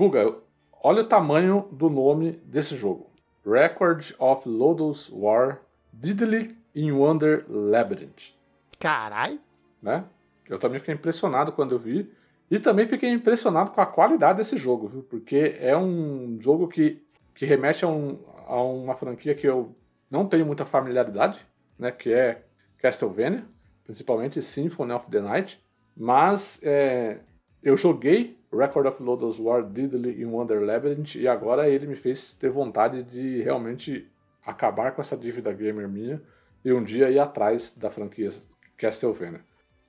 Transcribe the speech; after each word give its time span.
Guga, 0.00 0.34
olha 0.82 1.02
o 1.02 1.06
tamanho 1.06 1.68
do 1.70 1.90
nome 1.90 2.32
desse 2.46 2.74
jogo. 2.74 3.10
Record 3.44 4.14
of 4.18 4.48
Lodos 4.48 5.10
War 5.12 5.60
Diddly 5.92 6.56
in 6.74 6.92
Wonder 6.92 7.44
Labyrinth. 7.46 8.32
Carai! 8.78 9.38
Né? 9.82 10.06
Eu 10.48 10.58
também 10.58 10.78
fiquei 10.78 10.94
impressionado 10.94 11.52
quando 11.52 11.72
eu 11.72 11.78
vi. 11.78 12.10
E 12.50 12.58
também 12.58 12.88
fiquei 12.88 13.10
impressionado 13.10 13.72
com 13.72 13.80
a 13.82 13.84
qualidade 13.84 14.38
desse 14.38 14.56
jogo, 14.56 14.88
viu? 14.88 15.02
Porque 15.02 15.54
é 15.60 15.76
um 15.76 16.38
jogo 16.40 16.66
que, 16.66 17.04
que 17.34 17.44
remete 17.44 17.84
a, 17.84 17.88
um, 17.88 18.18
a 18.46 18.62
uma 18.62 18.96
franquia 18.96 19.34
que 19.34 19.46
eu 19.46 19.76
não 20.10 20.26
tenho 20.26 20.46
muita 20.46 20.64
familiaridade, 20.64 21.38
né? 21.78 21.92
Que 21.92 22.10
é 22.10 22.42
Castlevania, 22.78 23.44
principalmente 23.84 24.40
Symphony 24.40 24.92
of 24.92 25.10
the 25.10 25.20
Night. 25.20 25.62
Mas 25.94 26.58
é, 26.62 27.20
eu 27.62 27.76
joguei 27.76 28.38
Record 28.52 28.86
of 28.86 29.02
Lodoss 29.02 29.38
War 29.38 29.62
Diddly 29.62 30.20
in 30.20 30.26
Wonder 30.26 30.60
Labyrinth 30.60 31.14
e 31.14 31.28
agora 31.28 31.68
ele 31.68 31.86
me 31.86 31.96
fez 31.96 32.34
ter 32.34 32.50
vontade 32.50 33.02
de 33.02 33.42
realmente 33.42 34.08
acabar 34.44 34.92
com 34.92 35.00
essa 35.00 35.16
dívida 35.16 35.52
gamer 35.52 35.88
minha 35.88 36.20
e 36.64 36.72
um 36.72 36.82
dia 36.82 37.10
ir 37.10 37.18
atrás 37.18 37.74
da 37.76 37.90
franquia 37.90 38.30
Castlevania. 38.76 39.40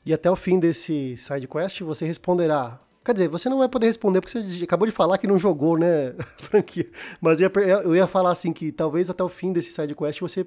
E 0.05 0.13
até 0.13 0.29
o 0.29 0.35
fim 0.35 0.59
desse 0.59 1.15
side 1.17 1.47
quest 1.47 1.81
você 1.81 2.05
responderá. 2.05 2.79
Quer 3.03 3.13
dizer, 3.13 3.27
você 3.29 3.49
não 3.49 3.57
vai 3.57 3.67
poder 3.67 3.87
responder 3.87 4.21
porque 4.21 4.37
você 4.39 4.63
acabou 4.63 4.87
de 4.87 4.93
falar 4.93 5.17
que 5.17 5.25
não 5.25 5.37
jogou, 5.37 5.77
né, 5.77 6.13
franquia. 6.37 6.87
Mas 7.19 7.41
eu 7.41 7.49
ia, 7.55 7.71
eu 7.83 7.95
ia 7.95 8.05
falar 8.05 8.31
assim 8.31 8.53
que 8.53 8.71
talvez 8.71 9.09
até 9.09 9.23
o 9.23 9.29
fim 9.29 9.51
desse 9.51 9.71
side 9.71 9.95
quest 9.95 10.19
você, 10.19 10.45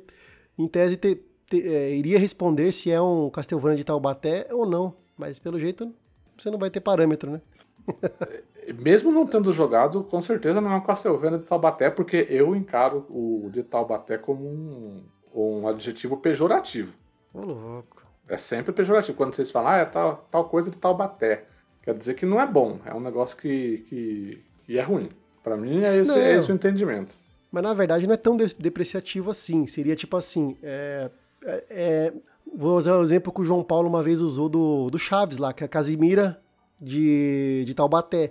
em 0.57 0.69
tese, 0.69 0.97
te, 0.97 1.21
te, 1.49 1.67
é, 1.67 1.97
iria 1.97 2.19
responder 2.19 2.71
se 2.71 2.93
é 2.93 3.01
um 3.01 3.29
Castlevania 3.31 3.77
de 3.77 3.85
Taubaté 3.85 4.47
ou 4.53 4.67
não. 4.67 4.95
Mas 5.17 5.39
pelo 5.39 5.59
jeito 5.59 5.93
você 6.37 6.51
não 6.51 6.59
vai 6.59 6.71
ter 6.71 6.81
parâmetro, 6.81 7.31
né? 7.31 7.41
Mesmo 8.81 9.13
não 9.13 9.27
tendo 9.27 9.53
jogado, 9.53 10.05
com 10.05 10.23
certeza 10.23 10.61
não 10.61 10.73
é 10.73 10.77
um 10.77 10.81
Castlevania 10.81 11.39
de 11.39 11.45
Taubaté, 11.45 11.91
porque 11.91 12.27
eu 12.31 12.57
encaro 12.57 13.07
o 13.11 13.51
de 13.53 13.63
Taubaté 13.63 14.17
como 14.17 14.45
um, 14.47 15.03
um 15.35 15.69
adjetivo 15.69 16.17
pejorativo. 16.17 16.93
Ô, 17.33 17.41
louco. 17.41 18.03
É 18.27 18.39
sempre 18.39 18.73
pejorativo. 18.73 19.17
Quando 19.19 19.35
vocês 19.35 19.51
falam, 19.51 19.73
ah, 19.73 19.77
é 19.77 19.85
tal, 19.85 20.27
tal 20.31 20.49
coisa 20.49 20.71
de 20.71 20.79
Taubaté. 20.79 21.45
Quer 21.83 21.95
dizer 21.95 22.15
que 22.15 22.25
não 22.25 22.41
é 22.41 22.47
bom, 22.47 22.79
é 22.87 22.95
um 22.95 23.01
negócio 23.01 23.37
que, 23.37 23.85
que, 23.89 24.45
que 24.65 24.79
é 24.79 24.83
ruim. 24.83 25.11
Para 25.43 25.59
mim 25.59 25.83
é 25.83 25.99
esse, 25.99 26.19
é 26.19 26.35
esse 26.35 26.51
o 26.51 26.55
entendimento. 26.55 27.19
Mas 27.53 27.63
na 27.63 27.75
verdade 27.75 28.07
não 28.07 28.15
é 28.15 28.17
tão 28.17 28.37
depreciativo 28.37 29.31
assim. 29.31 29.67
Seria 29.67 29.95
tipo 29.95 30.17
assim, 30.17 30.57
é, 30.63 31.11
é, 31.45 31.65
é, 31.69 32.13
vou 32.57 32.77
usar 32.77 32.97
o 32.97 33.03
exemplo 33.03 33.33
que 33.33 33.41
o 33.41 33.45
João 33.45 33.63
Paulo 33.63 33.89
uma 33.89 34.03
vez 34.03 34.21
usou 34.21 34.49
do, 34.49 34.89
do 34.91 34.99
Chaves 34.99 35.39
lá, 35.39 35.53
que 35.53 35.65
a 35.65 35.69
Casimira 35.69 36.41
de, 36.81 37.65
de 37.67 37.75
Taubaté. 37.75 38.31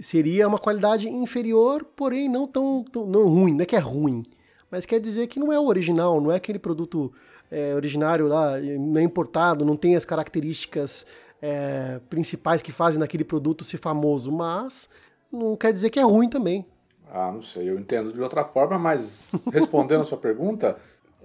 Seria 0.00 0.48
uma 0.48 0.58
qualidade 0.58 1.08
inferior, 1.08 1.84
porém 1.96 2.28
não 2.28 2.46
tão, 2.46 2.82
tão 2.84 3.06
não 3.06 3.28
ruim, 3.28 3.54
não 3.54 3.62
é 3.62 3.66
que 3.66 3.76
é 3.76 3.80
ruim. 3.80 4.24
Mas 4.70 4.86
quer 4.86 4.98
dizer 4.98 5.26
que 5.26 5.38
não 5.38 5.52
é 5.52 5.58
o 5.58 5.66
original, 5.66 6.20
não 6.20 6.32
é 6.32 6.36
aquele 6.36 6.58
produto 6.58 7.12
é, 7.50 7.74
originário 7.74 8.26
lá, 8.26 8.58
não 8.58 9.00
é 9.00 9.04
importado, 9.04 9.64
não 9.64 9.76
tem 9.76 9.94
as 9.94 10.04
características 10.04 11.06
é, 11.40 12.00
principais 12.08 12.62
que 12.62 12.72
fazem 12.72 12.98
naquele 12.98 13.24
produto 13.24 13.62
ser 13.62 13.78
famoso, 13.78 14.32
mas 14.32 14.88
não 15.30 15.54
quer 15.54 15.72
dizer 15.72 15.90
que 15.90 16.00
é 16.00 16.02
ruim 16.02 16.28
também. 16.28 16.66
Ah, 17.12 17.30
não 17.30 17.42
sei, 17.42 17.68
eu 17.68 17.78
entendo 17.78 18.12
de 18.12 18.20
outra 18.20 18.44
forma, 18.44 18.78
mas 18.78 19.30
respondendo 19.52 20.00
a 20.00 20.04
sua 20.04 20.18
pergunta, 20.18 20.76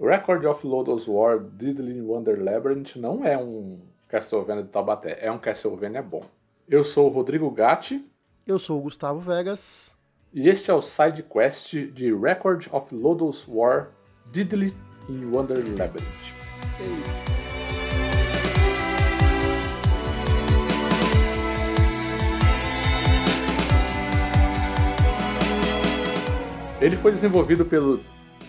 Record 0.02 0.46
of 0.46 0.66
Lodoss 0.66 1.06
War 1.06 1.38
Diddly 1.38 2.00
Wonder 2.00 2.42
Labyrinth 2.42 2.96
não 2.96 3.22
é 3.22 3.36
um 3.36 3.82
Castlevania 4.08 4.62
de 4.62 4.70
Taubaté, 4.70 5.18
é 5.20 5.30
um 5.30 5.38
Castlevania 5.38 6.00
bom. 6.00 6.24
Eu 6.66 6.82
sou 6.82 7.10
o 7.10 7.12
Rodrigo 7.12 7.50
Gatti. 7.50 8.02
Eu 8.46 8.58
sou 8.58 8.78
o 8.78 8.82
Gustavo 8.82 9.20
Vegas. 9.20 9.94
E 10.32 10.48
este 10.48 10.70
é 10.70 10.74
o 10.74 10.80
side 10.80 11.22
quest 11.22 11.74
de 11.92 12.14
Record 12.14 12.66
of 12.72 12.94
Lodoss 12.94 13.46
War 13.46 13.90
Diddly 14.32 14.74
em 15.06 15.26
Wonder 15.26 15.58
Labyrinth. 15.78 16.08
Ele 26.80 26.96
foi 26.96 27.12
desenvolvido 27.12 27.66
pelo 27.66 28.00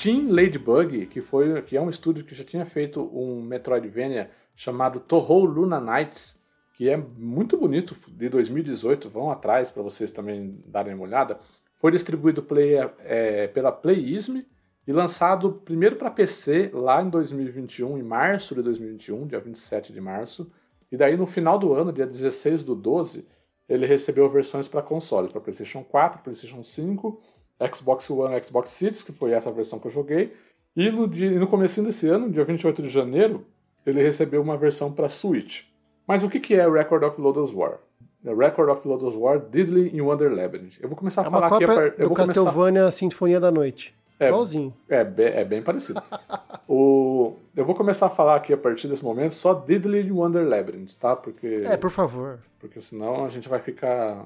Team 0.01 0.33
Ladybug, 0.33 1.05
que, 1.05 1.21
foi, 1.21 1.61
que 1.61 1.77
é 1.77 1.81
um 1.81 1.89
estúdio 1.89 2.25
que 2.25 2.33
já 2.33 2.43
tinha 2.43 2.65
feito 2.65 2.99
um 3.13 3.39
Metroidvania 3.43 4.31
chamado 4.55 4.99
Toho 4.99 5.45
Luna 5.45 5.79
Nights, 5.79 6.41
que 6.73 6.89
é 6.89 6.97
muito 6.97 7.55
bonito, 7.55 7.95
de 8.07 8.27
2018, 8.27 9.07
vão 9.11 9.29
atrás 9.29 9.71
para 9.71 9.83
vocês 9.83 10.11
também 10.11 10.59
darem 10.65 10.95
uma 10.95 11.03
olhada. 11.03 11.39
Foi 11.75 11.91
distribuído 11.91 12.41
play, 12.41 12.77
é, 13.01 13.47
pela 13.49 13.71
Playism 13.71 14.41
e 14.87 14.91
lançado 14.91 15.61
primeiro 15.63 15.97
para 15.97 16.09
PC 16.09 16.71
lá 16.73 16.99
em 17.03 17.09
2021, 17.09 17.99
em 17.99 18.03
março 18.03 18.55
de 18.55 18.63
2021, 18.63 19.27
dia 19.27 19.39
27 19.39 19.93
de 19.93 20.01
março. 20.01 20.51
E 20.91 20.97
daí 20.97 21.15
no 21.15 21.27
final 21.27 21.59
do 21.59 21.73
ano, 21.73 21.93
dia 21.93 22.07
16 22.07 22.63
do 22.63 22.73
12, 22.73 23.27
ele 23.69 23.85
recebeu 23.85 24.27
versões 24.31 24.67
para 24.67 24.81
consoles, 24.81 25.31
para 25.31 25.41
PlayStation 25.41 25.83
4, 25.83 26.23
PlayStation 26.23 26.63
5, 26.63 27.21
Xbox 27.73 28.09
One 28.09 28.35
e 28.35 28.43
Xbox 28.43 28.71
Series, 28.71 29.03
que 29.03 29.11
foi 29.11 29.31
essa 29.31 29.51
versão 29.51 29.79
que 29.79 29.87
eu 29.87 29.91
joguei. 29.91 30.33
E 30.75 30.89
no, 30.89 31.07
dia, 31.07 31.31
no 31.31 31.47
começo 31.47 31.81
desse 31.83 32.07
ano, 32.07 32.29
dia 32.29 32.45
28 32.45 32.81
de 32.81 32.89
janeiro, 32.89 33.45
ele 33.85 34.01
recebeu 34.01 34.41
uma 34.41 34.57
versão 34.57 34.91
para 34.91 35.09
Switch. 35.09 35.63
Mas 36.07 36.23
o 36.23 36.29
que, 36.29 36.39
que 36.39 36.53
é 36.53 36.69
Record 36.69 37.03
of 37.03 37.19
Lodoss 37.19 37.53
War? 37.53 37.79
The 38.23 38.33
Record 38.33 38.69
of 38.69 38.87
Lodoss 38.87 39.15
War 39.15 39.39
Diddly 39.39 39.95
in 39.95 40.01
Wonder 40.01 40.31
Labyrinth. 40.31 40.75
Eu 40.79 40.87
vou 40.87 40.97
começar 40.97 41.23
a 41.23 41.27
é 41.27 41.29
falar 41.29 41.47
aqui... 41.47 41.63
A 41.63 41.67
par... 41.67 41.91
do 41.91 42.13
Castlevania 42.13 42.81
começar... 42.81 42.91
Sinfonia 42.91 43.39
da 43.39 43.51
Noite. 43.51 43.93
É, 44.19 44.27
Igualzinho. 44.27 44.73
É, 44.87 44.99
é 44.99 45.43
bem 45.43 45.63
parecido. 45.63 46.01
o, 46.69 47.33
eu 47.55 47.65
vou 47.65 47.73
começar 47.73 48.05
a 48.05 48.09
falar 48.09 48.35
aqui 48.35 48.53
a 48.53 48.57
partir 48.57 48.87
desse 48.87 49.03
momento 49.03 49.33
só 49.33 49.53
Diddly 49.53 50.11
Wonder 50.11 50.47
Labyrinth, 50.47 50.95
tá? 50.99 51.15
Porque, 51.15 51.63
é, 51.65 51.75
por 51.75 51.89
favor. 51.89 52.39
Porque 52.59 52.79
senão 52.79 53.25
a 53.25 53.29
gente 53.29 53.49
vai 53.49 53.59
ficar 53.59 54.23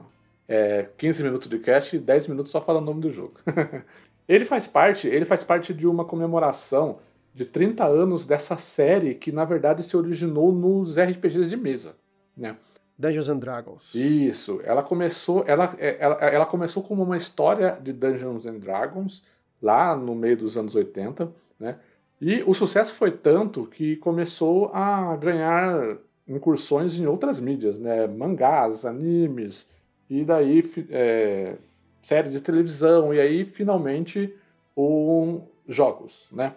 é, 0.48 0.88
15 0.98 1.24
minutos 1.24 1.50
de 1.50 1.60
cast 1.60 1.96
e 1.96 2.00
10 2.00 2.28
minutos 2.28 2.52
só 2.52 2.62
falando 2.62 2.84
o 2.84 2.86
nome 2.88 3.02
do 3.02 3.12
jogo. 3.12 3.34
ele 4.28 4.46
faz 4.46 4.68
parte, 4.68 5.08
ele 5.08 5.26
faz 5.26 5.44
parte 5.44 5.74
de 5.74 5.88
uma 5.88 6.06
comemoração 6.06 7.00
de 7.34 7.46
30 7.46 7.86
anos 7.86 8.26
dessa 8.26 8.56
série 8.58 9.16
que 9.16 9.32
na 9.32 9.44
verdade 9.44 9.84
se 9.84 9.98
originou 9.98 10.52
nos 10.52 10.98
RPGs 10.98 11.50
de 11.50 11.58
mesa, 11.58 11.96
né? 12.36 12.56
Dungeons 12.98 13.28
and 13.28 13.40
Dragons. 13.40 13.94
Isso. 13.94 14.62
Ela 14.64 14.82
começou, 14.82 15.44
ela, 15.46 15.76
é, 15.78 15.98
ela, 16.00 16.16
ela 16.16 16.46
começou 16.46 16.82
como 16.82 17.04
uma 17.04 17.18
história 17.18 17.78
de 17.82 17.92
Dungeons 17.92 18.46
and 18.46 18.60
Dragons 18.60 19.24
lá 19.62 19.96
no 19.96 20.16
meio 20.16 20.38
dos 20.38 20.58
anos 20.58 20.76
80, 20.76 21.30
né? 21.60 21.78
E 22.22 22.42
o 22.44 22.54
sucesso 22.54 22.94
foi 22.94 23.12
tanto 23.12 23.66
que 23.66 23.98
começou 23.98 24.72
a 24.74 25.16
ganhar 25.18 25.98
incursões 26.26 26.98
em 26.98 27.06
outras 27.06 27.40
mídias, 27.42 27.78
né? 27.78 28.08
Mangás, 28.08 28.86
animes, 28.86 29.70
e 30.10 30.24
daí 30.24 30.64
é, 30.90 31.56
série 32.02 32.30
de 32.30 32.42
televisão, 32.42 33.14
e 33.14 33.20
aí 33.20 33.46
finalmente 33.46 34.34
um, 34.76 35.42
jogos, 35.68 36.28
né? 36.32 36.54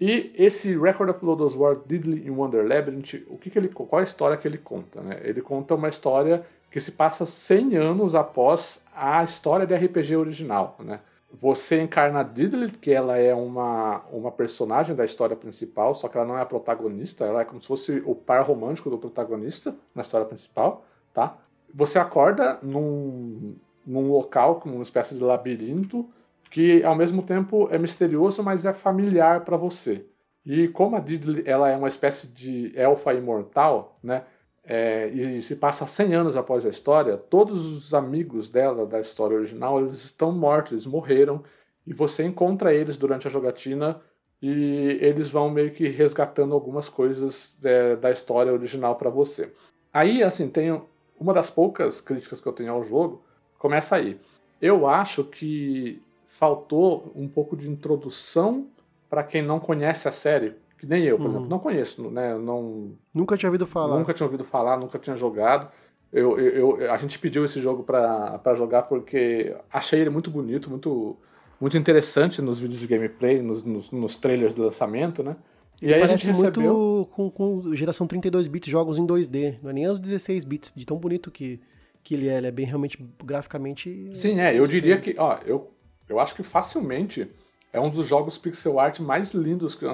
E 0.00 0.32
esse 0.34 0.74
Record 0.78 1.10
of 1.10 1.24
Lodoss 1.24 1.54
War 1.54 1.76
Diddly 1.86 2.26
in 2.26 2.30
Wonder 2.30 2.66
Labyrinth, 2.66 3.22
o 3.28 3.36
que, 3.36 3.50
que 3.50 3.58
ele, 3.58 3.68
qual 3.68 4.00
a 4.00 4.04
história 4.04 4.36
que 4.36 4.48
ele 4.48 4.56
conta? 4.56 5.02
Né? 5.02 5.20
Ele 5.22 5.42
conta 5.42 5.74
uma 5.74 5.90
história 5.90 6.42
que 6.70 6.80
se 6.80 6.92
passa 6.92 7.26
100 7.26 7.76
anos 7.76 8.14
após 8.14 8.82
a 8.94 9.22
história 9.22 9.66
de 9.66 9.74
RPG 9.74 10.16
original, 10.16 10.76
né? 10.78 11.00
Você 11.32 11.80
encarna 11.80 12.24
Diddley, 12.24 12.70
que 12.70 12.90
ela 12.90 13.16
é 13.16 13.32
uma, 13.32 14.02
uma 14.10 14.32
personagem 14.32 14.96
da 14.96 15.04
história 15.04 15.36
principal, 15.36 15.94
só 15.94 16.08
que 16.08 16.16
ela 16.16 16.26
não 16.26 16.36
é 16.36 16.42
a 16.42 16.46
protagonista, 16.46 17.24
ela 17.24 17.42
é 17.42 17.44
como 17.44 17.62
se 17.62 17.68
fosse 17.68 18.02
o 18.04 18.16
par 18.16 18.44
romântico 18.44 18.90
do 18.90 18.98
protagonista 18.98 19.76
na 19.94 20.02
história 20.02 20.26
principal, 20.26 20.84
tá? 21.14 21.36
Você 21.74 21.98
acorda 21.98 22.58
num, 22.62 23.56
num 23.86 24.10
local, 24.10 24.60
como 24.60 24.74
uma 24.74 24.82
espécie 24.82 25.14
de 25.14 25.22
labirinto, 25.22 26.08
que 26.50 26.82
ao 26.82 26.94
mesmo 26.94 27.22
tempo 27.22 27.68
é 27.70 27.78
misterioso, 27.78 28.42
mas 28.42 28.64
é 28.64 28.72
familiar 28.72 29.44
para 29.44 29.56
você. 29.56 30.06
E 30.44 30.68
como 30.68 30.96
a 30.96 31.00
Diddley 31.00 31.44
ela 31.46 31.68
é 31.68 31.76
uma 31.76 31.88
espécie 31.88 32.28
de 32.28 32.72
elfa 32.76 33.14
imortal, 33.14 33.98
né? 34.02 34.24
é, 34.64 35.08
e 35.08 35.42
se 35.42 35.56
passa 35.56 35.84
100 35.84 36.14
anos 36.14 36.36
após 36.36 36.64
a 36.64 36.68
história, 36.68 37.16
todos 37.16 37.64
os 37.66 37.94
amigos 37.94 38.48
dela 38.48 38.86
da 38.86 39.00
história 39.00 39.36
original 39.36 39.80
eles 39.80 40.04
estão 40.04 40.30
mortos, 40.30 40.72
eles 40.72 40.86
morreram, 40.86 41.42
e 41.84 41.92
você 41.92 42.24
encontra 42.24 42.72
eles 42.72 42.96
durante 42.96 43.26
a 43.26 43.30
jogatina 43.30 44.00
e 44.40 44.98
eles 45.00 45.28
vão 45.28 45.50
meio 45.50 45.72
que 45.72 45.88
resgatando 45.88 46.54
algumas 46.54 46.88
coisas 46.88 47.58
é, 47.64 47.96
da 47.96 48.10
história 48.10 48.52
original 48.52 48.94
para 48.94 49.10
você. 49.10 49.52
Aí, 49.92 50.22
assim, 50.22 50.48
tem 50.48 50.80
uma 51.20 51.34
das 51.34 51.50
poucas 51.50 52.00
críticas 52.00 52.40
que 52.40 52.48
eu 52.48 52.52
tenho 52.52 52.72
ao 52.72 52.82
jogo, 52.82 53.22
começa 53.58 53.94
aí. 53.94 54.18
Eu 54.60 54.86
acho 54.86 55.22
que 55.22 56.02
faltou 56.26 57.12
um 57.14 57.28
pouco 57.28 57.54
de 57.54 57.68
introdução 57.68 58.66
para 59.08 59.22
quem 59.22 59.42
não 59.42 59.60
conhece 59.60 60.08
a 60.08 60.12
série, 60.12 60.54
que 60.78 60.86
nem 60.86 61.04
eu, 61.04 61.18
por 61.18 61.24
uhum. 61.24 61.30
exemplo, 61.30 61.48
não 61.48 61.58
conheço, 61.58 62.10
né? 62.10 62.38
Não, 62.38 62.92
nunca 63.12 63.36
tinha 63.36 63.50
ouvido 63.50 63.66
falar. 63.66 63.98
Nunca 63.98 64.14
tinha 64.14 64.26
ouvido 64.26 64.44
falar, 64.44 64.78
nunca 64.78 64.98
tinha 64.98 65.14
jogado. 65.14 65.68
Eu, 66.12 66.38
eu, 66.38 66.92
a 66.92 66.96
gente 66.96 67.18
pediu 67.18 67.44
esse 67.44 67.60
jogo 67.60 67.82
para 67.82 68.54
jogar 68.56 68.84
porque 68.84 69.54
achei 69.70 70.00
ele 70.00 70.10
muito 70.10 70.30
bonito, 70.30 70.70
muito, 70.70 71.16
muito 71.60 71.76
interessante 71.76 72.40
nos 72.40 72.58
vídeos 72.58 72.80
de 72.80 72.86
gameplay, 72.86 73.42
nos, 73.42 73.62
nos, 73.62 73.90
nos 73.90 74.16
trailers 74.16 74.54
do 74.54 74.62
lançamento, 74.62 75.22
né? 75.22 75.36
E 75.80 75.92
aí 75.92 76.00
parece 76.00 76.26
recebeu... 76.26 76.62
muito 76.62 77.08
com, 77.10 77.30
com 77.30 77.74
geração 77.74 78.06
32 78.06 78.48
bits, 78.48 78.70
jogos 78.70 78.98
em 78.98 79.06
2D, 79.06 79.56
não 79.62 79.70
é 79.70 79.72
nem 79.72 79.88
os 79.88 79.98
16 79.98 80.44
bits, 80.44 80.72
de 80.74 80.84
tão 80.84 80.98
bonito 80.98 81.30
que, 81.30 81.60
que 82.02 82.14
ele 82.14 82.28
é, 82.28 82.36
ele 82.38 82.46
é 82.48 82.50
bem 82.50 82.66
realmente 82.66 82.98
graficamente... 83.24 84.10
Sim, 84.14 84.40
é, 84.40 84.58
eu 84.58 84.64
diria 84.66 85.00
que, 85.00 85.14
ó, 85.18 85.38
eu, 85.46 85.72
eu 86.08 86.20
acho 86.20 86.34
que 86.34 86.42
facilmente 86.42 87.30
é 87.72 87.80
um 87.80 87.88
dos 87.88 88.06
jogos 88.06 88.36
pixel 88.36 88.78
art 88.78 88.98
mais 89.00 89.32
lindos, 89.32 89.78
é, 89.82 89.86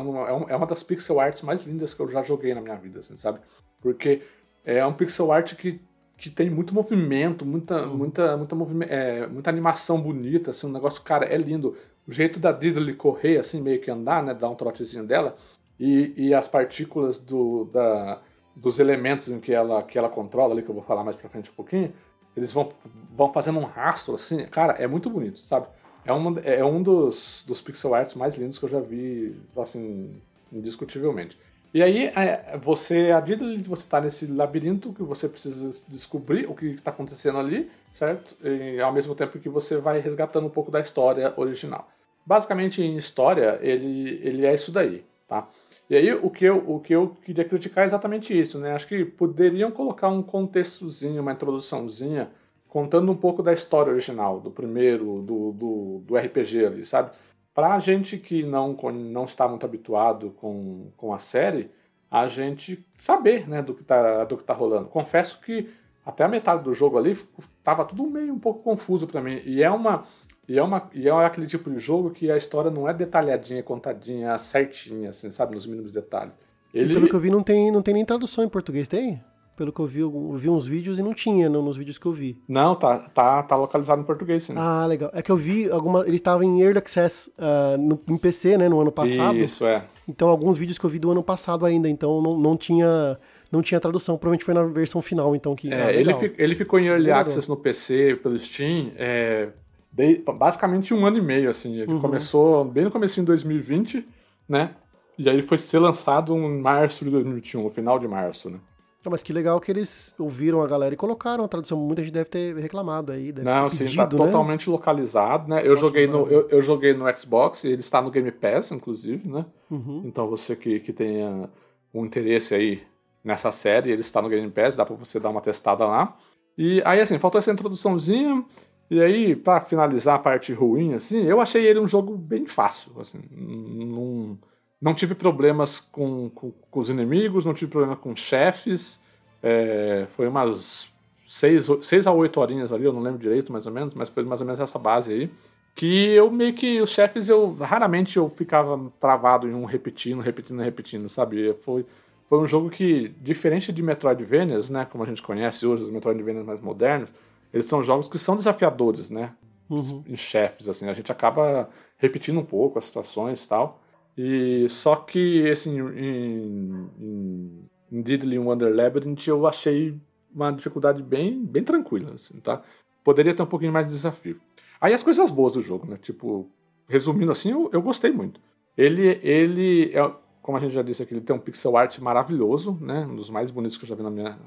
é 0.53 0.56
uma 0.56 0.67
das 0.67 0.83
pixel 0.83 1.21
arts 1.21 1.43
mais 1.43 1.62
lindas 1.62 1.93
que 1.94 2.00
eu 2.00 2.09
já 2.09 2.23
joguei 2.23 2.55
na 2.55 2.61
minha 2.61 2.77
vida, 2.77 3.00
assim, 3.00 3.17
sabe? 3.17 3.39
Porque 3.81 4.23
é 4.65 4.85
um 4.85 4.93
pixel 4.93 5.31
art 5.31 5.55
que, 5.55 5.81
que 6.17 6.31
tem 6.31 6.49
muito 6.49 6.75
movimento, 6.75 7.44
muita, 7.44 7.87
uhum. 7.87 7.97
muita, 7.97 8.37
muita, 8.37 8.55
movimento, 8.56 8.91
é, 8.91 9.27
muita 9.27 9.50
animação 9.50 10.00
bonita, 10.00 10.50
assim, 10.50 10.67
um 10.67 10.73
negócio, 10.73 11.03
cara, 11.03 11.27
é 11.27 11.37
lindo. 11.37 11.77
O 12.09 12.12
jeito 12.12 12.39
da 12.39 12.53
Diddley 12.53 12.94
correr, 12.94 13.39
assim, 13.39 13.61
meio 13.61 13.81
que 13.81 13.91
andar, 13.91 14.23
né, 14.23 14.32
dar 14.32 14.49
um 14.49 14.55
trotezinho 14.55 15.05
dela, 15.05 15.37
e, 15.78 16.12
e 16.17 16.34
as 16.34 16.49
partículas 16.49 17.19
do, 17.19 17.64
da, 17.67 18.20
dos 18.55 18.78
elementos 18.78 19.28
em 19.28 19.38
que 19.38 19.52
ela, 19.52 19.82
que 19.82 19.99
ela 19.99 20.08
controla, 20.08 20.55
ali, 20.55 20.62
que 20.62 20.70
eu 20.70 20.75
vou 20.75 20.84
falar 20.84 21.05
mais 21.05 21.17
pra 21.17 21.28
frente 21.28 21.50
um 21.50 21.55
pouquinho, 21.55 21.93
eles 22.37 22.52
vão, 22.52 22.69
vão 23.14 23.32
fazendo 23.32 23.58
um 23.58 23.64
rastro, 23.64 24.14
assim, 24.14 24.44
cara, 24.46 24.75
é 24.75 24.87
muito 24.87 25.08
bonito, 25.08 25.38
sabe? 25.38 25.67
É, 26.05 26.12
uma, 26.12 26.40
é 26.40 26.64
um 26.64 26.82
dos, 26.82 27.44
dos 27.46 27.61
pixel 27.61 27.94
arts 27.94 28.14
mais 28.14 28.37
lindos 28.37 28.58
que 28.58 28.64
eu 28.64 28.69
já 28.69 28.81
vi, 28.81 29.37
assim, 29.56 30.20
indiscutivelmente. 30.52 31.38
E 31.75 31.82
aí, 31.82 32.06
é, 32.06 32.58
você, 32.62 33.11
à 33.11 33.20
medida 33.20 33.44
que 33.44 33.69
você 33.69 33.82
está 33.82 34.00
nesse 34.00 34.26
labirinto, 34.26 34.93
que 34.93 35.02
você 35.02 35.29
precisa 35.29 35.69
descobrir 35.88 36.46
o 36.46 36.55
que 36.55 36.67
está 36.67 36.90
acontecendo 36.90 37.38
ali, 37.38 37.70
certo? 37.93 38.37
E 38.43 38.81
ao 38.81 38.93
mesmo 38.93 39.14
tempo 39.14 39.38
que 39.38 39.49
você 39.49 39.76
vai 39.76 39.99
resgatando 39.99 40.46
um 40.46 40.50
pouco 40.50 40.70
da 40.70 40.81
história 40.81 41.34
original. 41.37 41.88
Basicamente, 42.25 42.82
em 42.82 42.96
história, 42.96 43.58
ele, 43.61 44.20
ele 44.22 44.46
é 44.46 44.55
isso 44.55 44.72
daí, 44.72 45.05
tá? 45.26 45.49
E 45.88 45.96
aí, 45.96 46.12
o 46.12 46.31
que, 46.31 46.44
eu, 46.44 46.58
o 46.69 46.81
que 46.81 46.94
eu 46.94 47.17
queria 47.23 47.44
criticar 47.44 47.84
é 47.84 47.87
exatamente 47.87 48.38
isso, 48.38 48.58
né? 48.58 48.73
Acho 48.73 48.87
que 48.88 49.05
poderiam 49.05 49.70
colocar 49.70 50.08
um 50.08 50.23
contextozinho, 50.23 51.23
uma 51.23 51.32
introduçãozinha, 51.32 52.31
contando 52.69 53.11
um 53.11 53.17
pouco 53.17 53.43
da 53.43 53.52
história 53.52 53.93
original, 53.93 54.40
do 54.40 54.50
primeiro, 54.50 55.23
do, 55.23 55.52
do, 55.52 56.02
do 56.05 56.17
RPG 56.17 56.67
ali, 56.67 56.84
sabe? 56.84 57.11
Pra 57.55 57.78
gente 57.78 58.19
que 58.19 58.43
não, 58.43 58.76
não 58.93 59.25
está 59.25 59.49
muito 59.49 59.64
habituado 59.64 60.31
com, 60.37 60.90
com 60.96 61.14
a 61.14 61.19
série, 61.19 61.70
a 62.11 62.29
gente 62.29 62.84
saber 62.96 63.49
né, 63.49 63.62
do, 63.62 63.75
que 63.75 63.82
tá, 63.84 64.25
do 64.25 64.37
que 64.37 64.44
tá 64.44 64.52
rolando. 64.52 64.88
Confesso 64.88 65.40
que 65.40 65.70
até 66.05 66.22
a 66.22 66.29
metade 66.29 66.62
do 66.62 66.72
jogo 66.72 66.96
ali 66.96 67.19
tava 67.64 67.84
tudo 67.84 68.06
meio 68.06 68.32
um 68.32 68.38
pouco 68.38 68.62
confuso 68.62 69.06
para 69.06 69.20
mim. 69.20 69.43
E 69.44 69.62
é 69.62 69.70
uma. 69.70 70.06
E 70.48 70.58
é, 70.58 70.62
uma, 70.62 70.88
e 70.94 71.08
é 71.08 71.12
aquele 71.12 71.46
tipo 71.46 71.70
de 71.70 71.78
jogo 71.78 72.10
que 72.10 72.31
a 72.31 72.37
história 72.37 72.70
não 72.70 72.88
é 72.88 72.94
detalhadinha, 72.94 73.62
contadinha, 73.62 74.37
certinha, 74.38 75.10
assim, 75.10 75.31
sabe? 75.31 75.54
Nos 75.54 75.66
mínimos 75.66 75.93
detalhes. 75.93 76.34
Ele... 76.72 76.93
E 76.93 76.94
pelo 76.94 77.08
que 77.08 77.14
eu 77.14 77.20
vi, 77.20 77.31
não 77.31 77.43
tem, 77.43 77.70
não 77.70 77.82
tem 77.82 77.94
nem 77.94 78.04
tradução 78.04 78.44
em 78.44 78.48
português, 78.48 78.87
tem? 78.87 79.20
pelo 79.56 79.72
que 79.72 79.81
eu 79.81 79.87
vi, 79.87 80.00
eu 80.00 80.32
vi 80.37 80.50
uns 80.50 80.66
vídeos 80.66 80.98
e 80.98 81.02
não 81.02 81.14
tinha 81.14 81.48
não, 81.48 81.62
nos 81.62 81.76
vídeos 81.76 81.96
que 81.96 82.06
eu 82.06 82.12
vi. 82.12 82.38
Não, 82.46 82.75
tá, 82.75 82.98
tá, 83.08 83.43
tá 83.43 83.56
localizado 83.56 84.02
em 84.02 84.04
português, 84.04 84.44
sim. 84.44 84.52
Ah, 84.54 84.84
legal. 84.87 85.10
É 85.14 85.22
que 85.22 85.32
eu 85.32 85.37
vi 85.37 85.70
alguma. 85.70 86.06
Ele 86.06 86.16
estava 86.16 86.44
em 86.44 86.60
Early 86.60 86.78
Access 86.78 87.32
uh, 87.38 87.78
no, 87.78 87.98
em 88.08 88.19
PC, 88.19 88.58
né, 88.58 88.69
no 88.69 88.78
ano 88.78 88.93
passado. 88.93 89.38
Isso, 89.38 89.64
é. 89.64 89.84
Então, 90.06 90.28
alguns 90.28 90.58
vídeos 90.58 90.78
que 90.78 90.84
eu 90.84 90.90
vi 90.90 90.98
do 90.98 91.10
ano 91.10 91.22
passado 91.22 91.64
ainda, 91.64 91.88
então 91.88 92.20
não, 92.20 92.38
não 92.38 92.56
tinha. 92.56 93.19
Não 93.50 93.62
tinha 93.62 93.78
tradução, 93.78 94.19
provavelmente 94.19 94.44
foi 94.44 94.52
na 94.52 94.64
versão 94.64 95.00
final, 95.00 95.34
então 95.34 95.54
que. 95.54 95.72
É, 95.72 95.84
ah, 95.84 95.93
ele, 95.93 96.12
ele 96.37 96.54
ficou 96.56 96.81
em 96.81 96.87
Early 96.87 97.12
Access 97.12 97.48
no 97.48 97.56
PC, 97.56 98.19
pelo 98.20 98.37
Steam, 98.37 98.90
é, 98.96 99.50
de, 99.96 100.22
basicamente 100.34 100.93
um 100.93 101.06
ano 101.06 101.16
e 101.16 101.22
meio, 101.22 101.48
assim. 101.48 101.81
Ele 101.81 101.94
uhum. 101.94 102.00
começou 102.00 102.64
bem 102.64 102.84
no 102.84 102.90
começo 102.90 103.19
de 103.19 103.26
2020, 103.26 104.06
né? 104.46 104.75
E 105.19 105.31
aí 105.31 105.40
foi 105.40 105.56
ser 105.56 105.78
lançado 105.78 106.37
em 106.37 106.60
março 106.60 107.02
de 107.02 107.10
2021, 107.10 107.62
no 107.62 107.70
final 107.70 107.98
de 107.98 108.06
março, 108.06 108.50
né? 108.50 108.60
Não, 109.02 109.10
mas 109.10 109.22
que 109.22 109.32
legal 109.32 109.58
que 109.60 109.70
eles 109.70 110.14
ouviram 110.19 110.60
a 110.60 110.66
galera 110.66 110.93
e 110.93 110.96
colocaram 110.96 111.44
a 111.44 111.48
tradução. 111.48 111.78
Muita 111.78 112.02
gente 112.02 112.12
deve 112.12 112.28
ter 112.28 112.56
reclamado 112.56 113.12
aí. 113.12 113.32
Deve 113.32 113.48
Não, 113.48 113.69
ter 113.69 113.78
pedido, 113.78 113.90
sim, 113.90 113.96
tá 113.96 114.02
né? 114.04 114.10
totalmente 114.10 114.69
localizado, 114.69 115.48
né? 115.48 115.62
Eu 115.64 115.76
joguei, 115.76 116.06
no, 116.06 116.26
eu, 116.26 116.48
eu, 116.50 116.60
joguei 116.60 116.93
no 116.93 117.04
Xbox, 117.16 117.64
ele 117.64 117.81
está 117.81 118.02
no 118.02 118.10
Game 118.10 118.31
Pass, 118.32 118.72
inclusive, 118.72 119.26
né? 119.26 119.46
Uhum. 119.70 120.02
Então 120.04 120.28
você 120.28 120.56
que, 120.56 120.81
que 120.81 120.93
tenha 120.93 121.48
um 121.94 122.04
interesse 122.04 122.54
aí 122.54 122.82
nessa 123.25 123.50
série, 123.52 123.93
ele 123.93 124.00
está 124.00 124.20
no 124.20 124.28
Game 124.28 124.50
Pass, 124.50 124.75
dá 124.75 124.84
pra 124.84 124.96
você 124.96 125.19
dar 125.20 125.31
uma 125.31 125.40
testada 125.40 125.87
lá. 125.87 126.16
E 126.58 126.82
aí, 126.84 127.00
assim, 127.00 127.19
faltou 127.19 127.38
essa 127.38 127.52
introduçãozinha. 127.52 128.44
E 128.91 129.00
aí, 129.00 129.35
para 129.35 129.61
finalizar 129.61 130.15
a 130.15 130.19
parte 130.19 130.53
ruim, 130.53 130.94
assim, 130.94 131.25
eu 131.25 131.41
achei 131.41 131.65
ele 131.67 131.81
um 131.81 131.88
jogo 131.88 132.17
bem 132.17 132.47
fácil, 132.47 132.93
assim. 133.00 133.21
Não 133.31 134.38
não 134.81 134.94
tive 134.94 135.15
problemas 135.15 135.81
com, 135.81 136.31
com, 136.31 136.53
com, 136.71 136.81
os 136.81 136.91
inimigos, 136.91 137.44
não 137.44 137.55
tive 137.55 137.71
problema 137.71 137.97
com 137.97 138.15
chefes. 138.15 139.00
É, 139.43 140.06
foi 140.17 140.29
umas 140.29 140.93
seis, 141.27 141.69
seis 141.83 142.06
a 142.06 142.12
oito 142.12 142.41
horinhas 142.41 142.73
ali, 142.73 142.85
eu 142.85 142.93
não 142.93 143.00
lembro 143.00 143.19
direito 143.19 143.53
mais 143.53 143.67
ou 143.67 143.73
menos, 143.73 143.94
mas 143.94 144.09
foi 144.09 144.25
mais 144.25 144.41
ou 144.41 144.47
menos 144.47 144.61
essa 144.61 144.79
base 144.79 145.12
aí. 145.12 145.31
Que 145.75 146.11
eu 146.11 146.31
meio 146.31 146.55
que, 146.55 146.81
os 146.81 146.91
chefes, 146.91 147.29
eu 147.29 147.55
raramente 147.55 148.17
eu 148.17 148.31
ficava 148.31 148.91
travado 148.99 149.47
em 149.47 149.55
um 149.55 149.65
repetindo, 149.65 150.21
repetindo, 150.21 150.62
repetindo, 150.62 151.09
sabe? 151.09 151.55
Foi, 151.61 151.85
foi 152.29 152.39
um 152.39 152.47
jogo 152.47 152.71
que, 152.71 153.09
diferente 153.21 153.73
de 153.73 153.82
Metroidvanias, 153.82 154.71
né, 154.71 154.87
como 154.91 155.05
a 155.05 155.06
gente 155.06 155.23
conhece 155.23 155.67
hoje, 155.67 155.82
os 155.82 155.91
Metroidvanias 155.91 156.47
mais 156.47 156.61
modernos, 156.61 157.11
eles 157.56 157.67
são 157.67 157.82
jogos 157.82 158.06
que 158.06 158.19
são 158.19 158.37
desafiadores, 158.37 159.08
né? 159.08 159.32
Uhum. 159.69 160.05
Em 160.06 160.17
chefes, 160.17 160.69
assim, 160.69 160.88
a 160.88 160.93
gente 160.93 161.11
acaba 161.11 161.70
repetindo 161.97 162.38
um 162.38 162.44
pouco 162.44 162.79
as 162.79 162.85
situações 162.85 163.43
e 163.43 163.49
tal. 163.49 163.81
E 164.17 164.67
só 164.69 164.94
que, 164.97 165.50
assim, 165.50 165.81
em, 165.81 166.91
em, 167.00 167.69
em 167.91 168.03
Diddley 168.03 168.38
Wonder 168.38 168.75
Labyrinth 168.75 169.26
eu 169.26 169.47
achei 169.47 169.99
uma 170.35 170.50
dificuldade 170.50 171.03
bem, 171.03 171.43
bem 171.44 171.64
tranquila, 171.64 172.12
assim, 172.12 172.38
tá? 172.41 172.62
Poderia 173.03 173.35
ter 173.35 173.43
um 173.43 173.47
pouquinho 173.47 173.73
mais 173.73 173.87
de 173.87 173.94
desafio. 173.94 174.38
Aí 174.79 174.93
as 174.93 175.03
coisas 175.03 175.31
boas 175.31 175.55
do 175.55 175.61
jogo, 175.62 175.87
né? 175.87 175.97
Tipo, 175.97 176.50
resumindo 176.87 177.32
assim, 177.32 177.53
eu, 177.53 177.70
eu 177.73 177.81
gostei 177.81 178.11
muito. 178.11 178.38
Ele, 178.76 179.19
ele 179.23 179.93
é, 179.94 180.12
como 180.43 180.58
a 180.58 180.61
gente 180.61 180.75
já 180.75 180.82
disse 180.82 181.03
aqui, 181.03 181.14
ele 181.14 181.23
tem 181.23 181.35
um 181.35 181.38
pixel 181.38 181.75
art 181.75 181.99
maravilhoso, 182.00 182.79
né? 182.82 183.06
Um 183.06 183.17
dos 183.17 183.31
mais 183.31 183.50
bonitos 183.50 183.79
que 183.79 183.85
eu 183.85 183.88
já 183.88 183.94
vi 183.94 184.03
na 184.03 184.11
minha, 184.11 184.38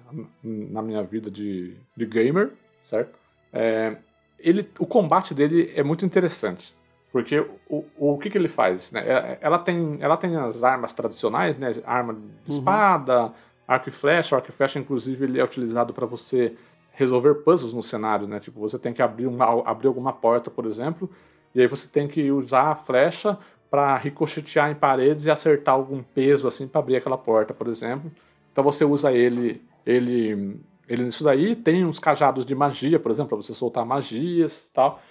na 0.44 0.82
minha 0.84 1.02
vida 1.02 1.32
de, 1.32 1.76
de 1.98 2.06
gamer, 2.06 2.54
certo? 2.84 3.18
É, 3.52 3.98
ele, 4.40 4.70
o 4.80 4.86
combate 4.86 5.34
dele 5.34 5.72
é 5.76 5.84
muito 5.84 6.06
interessante. 6.06 6.76
Porque 7.12 7.40
o, 7.68 7.86
o, 7.98 8.18
que, 8.20 8.30
que 8.30 8.38
ele 8.38 8.48
faz? 8.48 8.92
Né? 8.92 9.02
É, 9.02 9.38
ela, 9.42 9.58
tem, 9.58 9.98
ela 10.00 10.16
tem 10.16 10.36
as 10.36 10.64
armas 10.64 10.94
tradicionais, 10.94 11.58
né? 11.58 11.76
Arma 11.84 12.14
de 12.14 12.20
uhum. 12.20 12.34
espada, 12.48 13.34
arco 13.68 13.90
e 13.90 13.92
flecha. 13.92 14.36
O 14.36 14.38
arco 14.38 14.52
e 14.52 14.54
flecha, 14.54 14.78
inclusive, 14.78 15.26
ele 15.26 15.40
é 15.40 15.44
utilizado 15.44 15.92
para 15.92 16.06
você 16.06 16.56
resolver 16.92 17.34
puzzles 17.36 17.74
no 17.74 17.82
cenário, 17.82 18.28
né? 18.28 18.40
Tipo, 18.40 18.60
você 18.60 18.78
tem 18.78 18.94
que 18.94 19.02
abrir, 19.02 19.26
uma, 19.26 19.64
abrir 19.68 19.88
alguma 19.88 20.12
porta, 20.12 20.52
por 20.52 20.66
exemplo, 20.66 21.10
e 21.56 21.62
aí 21.62 21.68
você 21.68 21.88
tem 21.88 22.08
que 22.08 22.30
usar 22.30 22.72
a 22.72 22.76
flecha 22.76 23.38
para 23.72 23.96
ricochetear 23.98 24.70
em 24.70 24.76
paredes 24.76 25.26
e 25.26 25.32
acertar 25.32 25.76
algum 25.76 26.04
peso 26.04 26.48
assim 26.48 26.68
para 26.68 26.80
abrir 26.80 26.98
aquela 26.98 27.18
porta, 27.18 27.54
por 27.54 27.68
exemplo. 27.68 28.12
Então 28.52 28.64
você 28.64 28.84
usa 28.84 29.12
ele, 29.14 29.62
ele, 29.86 30.60
ele 30.90 31.04
nisso 31.04 31.24
daí. 31.24 31.56
Tem 31.56 31.86
uns 31.86 32.00
cajados 32.00 32.46
de 32.46 32.54
magia, 32.54 33.00
por 33.00 33.12
exemplo, 33.12 33.30
para 33.30 33.38
você 33.38 33.54
soltar 33.54 33.86
magias, 33.86 34.68
tal 34.74 35.02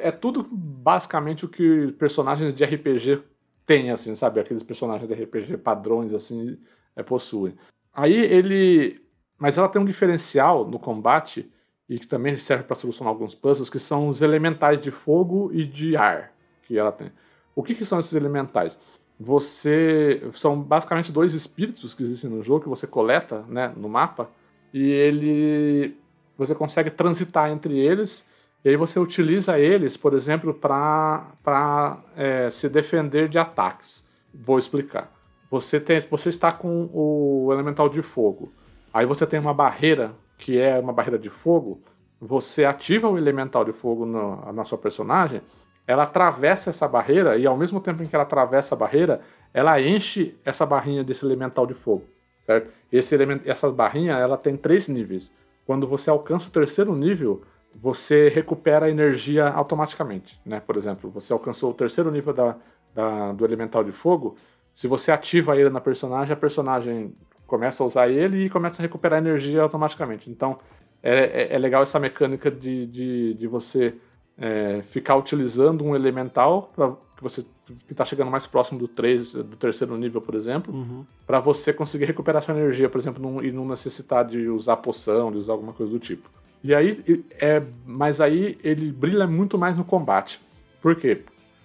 é 0.00 0.10
tudo 0.10 0.46
basicamente 0.50 1.44
o 1.44 1.48
que 1.48 1.92
personagens 1.92 2.54
de 2.54 2.64
RPG 2.64 3.22
têm, 3.64 3.90
assim, 3.90 4.14
sabe? 4.14 4.40
Aqueles 4.40 4.62
personagens 4.62 5.08
de 5.08 5.14
RPG 5.14 5.56
padrões, 5.58 6.12
assim, 6.12 6.58
é, 6.94 7.02
possuem. 7.02 7.54
Aí 7.92 8.14
ele. 8.14 9.02
Mas 9.38 9.58
ela 9.58 9.68
tem 9.68 9.80
um 9.80 9.84
diferencial 9.84 10.66
no 10.66 10.78
combate, 10.78 11.50
e 11.88 11.98
que 11.98 12.06
também 12.06 12.36
serve 12.36 12.64
para 12.64 12.74
solucionar 12.74 13.12
alguns 13.12 13.34
puzzles, 13.34 13.70
que 13.70 13.78
são 13.78 14.08
os 14.08 14.22
elementais 14.22 14.80
de 14.80 14.90
fogo 14.90 15.50
e 15.52 15.64
de 15.64 15.96
ar 15.96 16.32
que 16.62 16.78
ela 16.78 16.92
tem. 16.92 17.12
O 17.54 17.62
que, 17.62 17.74
que 17.74 17.84
são 17.84 17.98
esses 17.98 18.14
elementais? 18.14 18.78
Você. 19.18 20.22
São 20.34 20.60
basicamente 20.60 21.10
dois 21.10 21.32
espíritos 21.32 21.94
que 21.94 22.02
existem 22.02 22.28
no 22.28 22.42
jogo 22.42 22.62
que 22.62 22.68
você 22.68 22.86
coleta 22.86 23.42
né, 23.48 23.72
no 23.74 23.88
mapa, 23.88 24.30
e 24.76 24.90
ele. 24.90 25.96
Você 26.36 26.54
consegue 26.54 26.90
transitar 26.90 27.50
entre 27.50 27.78
eles 27.78 28.28
e 28.62 28.68
aí 28.68 28.76
você 28.76 28.98
utiliza 28.98 29.58
eles, 29.58 29.96
por 29.96 30.12
exemplo, 30.12 30.52
para 30.52 31.98
é, 32.14 32.50
se 32.50 32.68
defender 32.68 33.28
de 33.28 33.38
ataques. 33.38 34.06
Vou 34.34 34.58
explicar. 34.58 35.10
Você, 35.50 35.80
tem, 35.80 36.04
você 36.10 36.28
está 36.28 36.52
com 36.52 36.90
o 36.92 37.48
elemental 37.52 37.88
de 37.88 38.02
fogo. 38.02 38.52
Aí 38.92 39.06
você 39.06 39.24
tem 39.24 39.40
uma 39.40 39.54
barreira, 39.54 40.12
que 40.36 40.58
é 40.58 40.78
uma 40.78 40.92
barreira 40.92 41.18
de 41.18 41.30
fogo. 41.30 41.80
Você 42.20 42.66
ativa 42.66 43.08
o 43.08 43.16
elemental 43.16 43.64
de 43.64 43.72
fogo 43.72 44.04
no, 44.04 44.52
na 44.52 44.64
sua 44.64 44.76
personagem. 44.76 45.40
Ela 45.86 46.02
atravessa 46.02 46.68
essa 46.68 46.86
barreira 46.86 47.38
e 47.38 47.46
ao 47.46 47.56
mesmo 47.56 47.80
tempo 47.80 48.02
em 48.02 48.06
que 48.06 48.14
ela 48.14 48.24
atravessa 48.24 48.74
a 48.74 48.78
barreira, 48.78 49.20
ela 49.54 49.80
enche 49.80 50.36
essa 50.44 50.66
barrinha 50.66 51.02
desse 51.02 51.24
elemental 51.24 51.66
de 51.66 51.74
fogo. 51.74 52.04
Certo? 52.44 52.70
Esse 52.90 53.14
element, 53.14 53.40
essa 53.44 53.70
barrinha 53.70 54.14
ela 54.14 54.36
tem 54.36 54.56
três 54.56 54.88
níveis. 54.88 55.30
quando 55.66 55.86
você 55.86 56.08
alcança 56.08 56.48
o 56.48 56.52
terceiro 56.52 56.94
nível, 56.94 57.42
você 57.74 58.28
recupera 58.28 58.86
a 58.86 58.90
energia 58.90 59.48
automaticamente, 59.48 60.40
né? 60.46 60.60
Por 60.60 60.76
exemplo, 60.76 61.10
você 61.10 61.32
alcançou 61.32 61.72
o 61.72 61.74
terceiro 61.74 62.10
nível 62.10 62.32
da, 62.32 62.56
da, 62.94 63.32
do 63.32 63.44
elemental 63.44 63.82
de 63.82 63.90
fogo, 63.90 64.36
se 64.76 64.86
você 64.86 65.10
ativa 65.10 65.56
ele 65.56 65.70
na 65.70 65.80
personagem, 65.80 66.32
a 66.32 66.36
personagem 66.36 67.14
começa 67.46 67.82
a 67.82 67.86
usar 67.86 68.08
ele 68.08 68.44
e 68.44 68.50
começa 68.50 68.80
a 68.80 68.84
recuperar 68.84 69.18
energia 69.18 69.62
automaticamente. 69.62 70.30
Então, 70.30 70.58
é, 71.02 71.44
é, 71.44 71.54
é 71.54 71.58
legal 71.58 71.82
essa 71.82 71.98
mecânica 71.98 72.50
de, 72.50 72.86
de, 72.86 73.34
de 73.34 73.46
você 73.46 73.94
é, 74.36 74.82
ficar 74.82 75.16
utilizando 75.16 75.82
um 75.84 75.96
elemental 75.96 76.70
pra, 76.74 76.94
que 77.16 77.22
você 77.22 77.46
que 77.86 77.92
está 77.92 78.04
chegando 78.04 78.30
mais 78.30 78.46
próximo 78.46 78.78
do, 78.78 78.86
3, 78.86 79.32
do 79.34 79.56
terceiro 79.56 79.96
nível, 79.96 80.20
por 80.20 80.34
exemplo, 80.34 80.72
uhum. 80.72 81.04
para 81.26 81.40
você 81.40 81.72
conseguir 81.72 82.04
recuperar 82.04 82.42
sua 82.42 82.54
energia, 82.54 82.88
por 82.88 83.00
exemplo, 83.00 83.22
não, 83.22 83.42
e 83.42 83.50
não 83.50 83.66
necessitar 83.66 84.24
de 84.24 84.48
usar 84.48 84.76
poção, 84.76 85.32
de 85.32 85.38
usar 85.38 85.52
alguma 85.52 85.72
coisa 85.72 85.90
do 85.90 85.98
tipo. 85.98 86.30
E 86.62 86.74
aí, 86.74 87.24
é, 87.40 87.62
mas 87.84 88.20
aí 88.20 88.58
ele 88.62 88.90
brilha 88.90 89.26
muito 89.26 89.58
mais 89.58 89.76
no 89.76 89.84
combate. 89.84 90.40
Por 90.80 90.96
quê? 90.96 91.22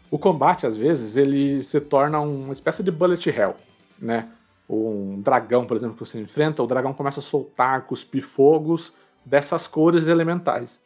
O 0.10 0.18
combate, 0.18 0.68
às 0.68 0.76
vezes, 0.76 1.16
ele 1.16 1.64
se 1.64 1.80
torna 1.80 2.20
uma 2.20 2.54
espécie 2.54 2.84
de 2.84 2.92
bullet 2.92 3.30
hell, 3.30 3.56
né? 4.00 4.30
Um 4.70 5.22
dragão, 5.22 5.66
por 5.66 5.78
exemplo, 5.78 5.96
que 5.96 6.06
você 6.06 6.20
enfrenta, 6.20 6.62
o 6.64 6.68
dragão 6.68 6.94
começa 6.94 7.20
a 7.20 7.24
soltar, 7.24 7.84
cuspir 7.84 8.24
fogos 8.24 8.94
dessas 9.26 9.68
cores 9.68 10.08
elementais. 10.08 10.82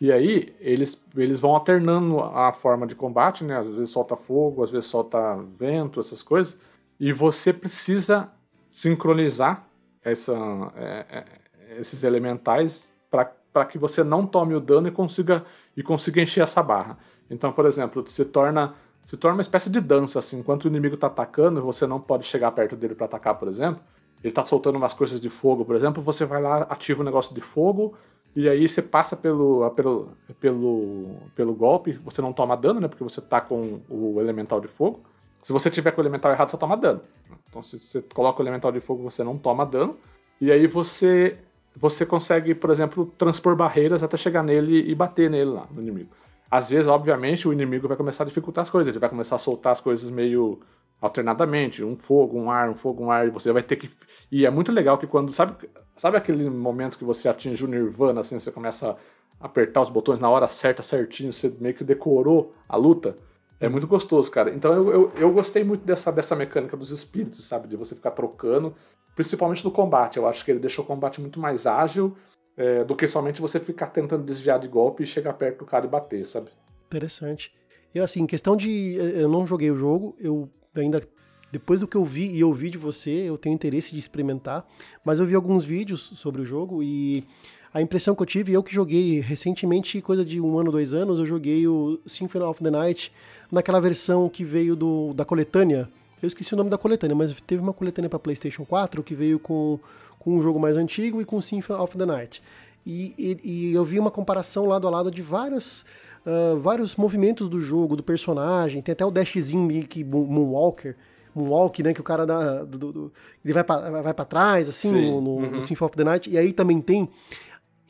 E 0.00 0.12
aí 0.12 0.54
eles, 0.60 1.02
eles 1.16 1.40
vão 1.40 1.54
alternando 1.54 2.20
a 2.20 2.52
forma 2.52 2.86
de 2.86 2.94
combate, 2.94 3.44
né? 3.44 3.58
Às 3.58 3.66
vezes 3.66 3.90
solta 3.90 4.16
fogo, 4.16 4.62
às 4.62 4.70
vezes 4.70 4.86
solta 4.86 5.36
vento, 5.58 6.00
essas 6.00 6.22
coisas. 6.22 6.58
E 7.00 7.12
você 7.12 7.52
precisa 7.52 8.30
sincronizar 8.68 9.66
essa, 10.02 10.34
é, 10.76 11.06
é, 11.10 11.80
esses 11.80 12.04
elementais 12.04 12.90
para 13.10 13.64
que 13.64 13.78
você 13.78 14.04
não 14.04 14.26
tome 14.26 14.54
o 14.54 14.60
dano 14.60 14.88
e 14.88 14.90
consiga, 14.90 15.44
e 15.76 15.82
consiga 15.82 16.20
encher 16.20 16.42
essa 16.42 16.62
barra. 16.62 16.98
Então, 17.30 17.52
por 17.52 17.64
exemplo, 17.64 18.06
se 18.08 18.24
torna 18.24 18.74
se 19.06 19.16
torna 19.16 19.36
uma 19.36 19.42
espécie 19.42 19.70
de 19.70 19.80
dança, 19.80 20.18
assim. 20.18 20.40
Enquanto 20.40 20.64
o 20.64 20.68
inimigo 20.68 20.96
está 20.96 21.06
atacando, 21.06 21.62
você 21.62 21.86
não 21.86 22.00
pode 22.00 22.26
chegar 22.26 22.50
perto 22.50 22.74
dele 22.74 22.94
para 22.94 23.06
atacar, 23.06 23.36
por 23.36 23.46
exemplo. 23.46 23.80
Ele 24.20 24.32
está 24.32 24.44
soltando 24.44 24.76
umas 24.76 24.92
coisas 24.92 25.20
de 25.20 25.30
fogo, 25.30 25.64
por 25.64 25.76
exemplo. 25.76 26.02
Você 26.02 26.24
vai 26.24 26.42
lá, 26.42 26.62
ativa 26.62 26.98
o 26.98 27.02
um 27.02 27.04
negócio 27.04 27.32
de 27.32 27.40
fogo, 27.40 27.94
e 28.36 28.50
aí 28.50 28.68
você 28.68 28.82
passa 28.82 29.16
pelo, 29.16 29.68
pelo, 29.70 30.10
pelo, 30.38 31.16
pelo 31.34 31.54
golpe, 31.54 31.98
você 32.04 32.20
não 32.20 32.34
toma 32.34 32.54
dano, 32.54 32.78
né? 32.78 32.86
Porque 32.86 33.02
você 33.02 33.22
tá 33.22 33.40
com 33.40 33.80
o 33.88 34.20
elemental 34.20 34.60
de 34.60 34.68
fogo. 34.68 35.00
Se 35.40 35.54
você 35.54 35.70
tiver 35.70 35.90
com 35.92 36.02
o 36.02 36.04
elemental 36.04 36.30
errado, 36.30 36.50
você 36.50 36.58
toma 36.58 36.76
dano. 36.76 37.00
Então 37.48 37.62
se 37.62 37.78
você 37.78 38.02
coloca 38.02 38.38
o 38.38 38.42
elemental 38.42 38.70
de 38.70 38.78
fogo, 38.78 39.02
você 39.02 39.24
não 39.24 39.38
toma 39.38 39.64
dano. 39.64 39.96
E 40.38 40.52
aí 40.52 40.66
você 40.66 41.38
você 41.74 42.04
consegue, 42.04 42.54
por 42.54 42.70
exemplo, 42.70 43.06
transpor 43.18 43.56
barreiras 43.56 44.02
até 44.02 44.18
chegar 44.18 44.42
nele 44.42 44.90
e 44.90 44.94
bater 44.94 45.30
nele 45.30 45.50
lá, 45.50 45.66
no 45.70 45.80
inimigo. 45.80 46.10
Às 46.50 46.68
vezes, 46.68 46.86
obviamente, 46.86 47.48
o 47.48 47.52
inimigo 47.52 47.88
vai 47.88 47.96
começar 47.96 48.24
a 48.24 48.26
dificultar 48.26 48.62
as 48.62 48.70
coisas, 48.70 48.90
ele 48.90 48.98
vai 48.98 49.08
começar 49.08 49.36
a 49.36 49.38
soltar 49.38 49.72
as 49.72 49.80
coisas 49.80 50.10
meio 50.10 50.60
alternadamente, 51.00 51.84
um 51.84 51.96
fogo, 51.96 52.38
um 52.38 52.50
ar, 52.50 52.70
um 52.70 52.74
fogo, 52.74 53.04
um 53.04 53.10
ar, 53.10 53.26
e 53.26 53.30
você 53.30 53.52
vai 53.52 53.62
ter 53.62 53.76
que. 53.76 53.90
E 54.30 54.46
é 54.46 54.50
muito 54.50 54.72
legal 54.72 54.98
que 54.98 55.06
quando. 55.06 55.32
Sabe, 55.32 55.68
sabe 55.96 56.16
aquele 56.16 56.48
momento 56.48 56.98
que 56.98 57.04
você 57.04 57.28
atinge 57.28 57.64
o 57.64 57.68
Nirvana, 57.68 58.20
assim, 58.20 58.38
você 58.38 58.50
começa 58.50 58.96
a 59.40 59.46
apertar 59.46 59.82
os 59.82 59.90
botões 59.90 60.18
na 60.18 60.30
hora 60.30 60.46
certa, 60.46 60.82
certinho, 60.82 61.32
você 61.32 61.54
meio 61.60 61.74
que 61.74 61.84
decorou 61.84 62.54
a 62.68 62.76
luta? 62.76 63.16
É 63.58 63.68
muito 63.68 63.86
gostoso, 63.86 64.30
cara. 64.30 64.50
Então 64.54 64.72
eu, 64.74 64.90
eu, 64.90 65.12
eu 65.16 65.32
gostei 65.32 65.64
muito 65.64 65.84
dessa, 65.84 66.12
dessa 66.12 66.36
mecânica 66.36 66.76
dos 66.76 66.90
espíritos, 66.90 67.46
sabe? 67.46 67.68
De 67.68 67.76
você 67.76 67.94
ficar 67.94 68.10
trocando, 68.10 68.74
principalmente 69.14 69.64
no 69.64 69.70
combate. 69.70 70.18
Eu 70.18 70.26
acho 70.26 70.44
que 70.44 70.50
ele 70.50 70.60
deixou 70.60 70.84
o 70.84 70.88
combate 70.88 71.20
muito 71.20 71.40
mais 71.40 71.66
ágil 71.66 72.16
é, 72.56 72.84
do 72.84 72.94
que 72.94 73.06
somente 73.06 73.40
você 73.40 73.58
ficar 73.58 73.88
tentando 73.88 74.24
desviar 74.24 74.58
de 74.58 74.68
golpe 74.68 75.02
e 75.02 75.06
chegar 75.06 75.32
perto 75.34 75.60
do 75.60 75.66
cara 75.66 75.86
e 75.86 75.88
bater, 75.88 76.26
sabe? 76.26 76.50
Interessante. 76.86 77.52
Eu, 77.94 78.04
assim, 78.04 78.26
questão 78.26 78.56
de. 78.56 78.96
Eu 78.96 79.28
não 79.28 79.46
joguei 79.46 79.70
o 79.70 79.76
jogo, 79.76 80.14
eu 80.20 80.50
ainda 80.80 81.02
depois 81.50 81.80
do 81.80 81.86
que 81.86 81.96
eu 81.96 82.04
vi 82.04 82.36
e 82.36 82.44
ouvi 82.44 82.70
de 82.70 82.78
você, 82.78 83.10
eu 83.10 83.38
tenho 83.38 83.54
interesse 83.54 83.92
de 83.92 83.98
experimentar, 83.98 84.66
mas 85.04 85.20
eu 85.20 85.26
vi 85.26 85.34
alguns 85.34 85.64
vídeos 85.64 86.12
sobre 86.16 86.42
o 86.42 86.44
jogo 86.44 86.82
e 86.82 87.24
a 87.72 87.80
impressão 87.80 88.14
que 88.14 88.22
eu 88.22 88.26
tive, 88.26 88.52
eu 88.52 88.62
que 88.62 88.74
joguei 88.74 89.20
recentemente, 89.20 90.00
coisa 90.00 90.24
de 90.24 90.40
um 90.40 90.58
ano, 90.58 90.72
dois 90.72 90.94
anos, 90.94 91.18
eu 91.18 91.26
joguei 91.26 91.66
o 91.68 92.00
Symphony 92.06 92.44
of 92.44 92.62
the 92.62 92.70
Night 92.70 93.12
naquela 93.52 93.80
versão 93.80 94.28
que 94.28 94.44
veio 94.44 94.74
do, 94.74 95.12
da 95.14 95.24
coletânea. 95.24 95.88
Eu 96.22 96.26
esqueci 96.26 96.54
o 96.54 96.56
nome 96.56 96.70
da 96.70 96.78
coletânea, 96.78 97.14
mas 97.14 97.34
teve 97.46 97.60
uma 97.62 97.72
coletânea 97.72 98.08
para 98.08 98.18
PlayStation 98.18 98.64
4 98.64 99.02
que 99.02 99.14
veio 99.14 99.38
com, 99.38 99.78
com 100.18 100.38
um 100.38 100.42
jogo 100.42 100.58
mais 100.58 100.76
antigo 100.76 101.20
e 101.20 101.24
com 101.24 101.40
Symphony 101.40 101.80
of 101.80 101.98
the 101.98 102.06
Night. 102.06 102.42
E, 102.86 103.14
e, 103.18 103.40
e 103.44 103.74
eu 103.74 103.84
vi 103.84 103.98
uma 103.98 104.10
comparação 104.10 104.66
lado 104.66 104.86
a 104.86 104.90
lado 104.90 105.10
de 105.10 105.20
vários 105.20 105.84
uh, 106.26 106.58
vários 106.58 106.96
movimentos 106.96 107.48
do 107.48 107.60
jogo, 107.60 107.96
do 107.96 108.02
personagem, 108.02 108.82
tem 108.82 108.92
até 108.92 109.04
o 109.04 109.10
dashzinho 109.10 109.62
meio 109.62 109.86
que 109.86 110.02
Moonwalker, 110.04 110.96
Moonwalk, 111.34 111.82
né, 111.82 111.94
que 111.94 112.00
o 112.00 112.04
cara 112.04 112.26
dá, 112.26 112.64
do, 112.64 112.92
do, 112.92 113.12
ele 113.44 113.54
vai 113.54 113.62
para 113.62 114.02
vai 114.02 114.14
pra 114.14 114.24
trás, 114.24 114.68
assim, 114.68 114.90
Sim. 114.90 115.10
no, 115.10 115.20
no, 115.20 115.30
uhum. 115.30 115.50
no 115.52 115.62
Symphony 115.62 115.88
of 115.88 115.96
the 115.96 116.04
Night, 116.04 116.30
e 116.30 116.36
aí 116.36 116.52
também 116.52 116.80
tem, 116.80 117.08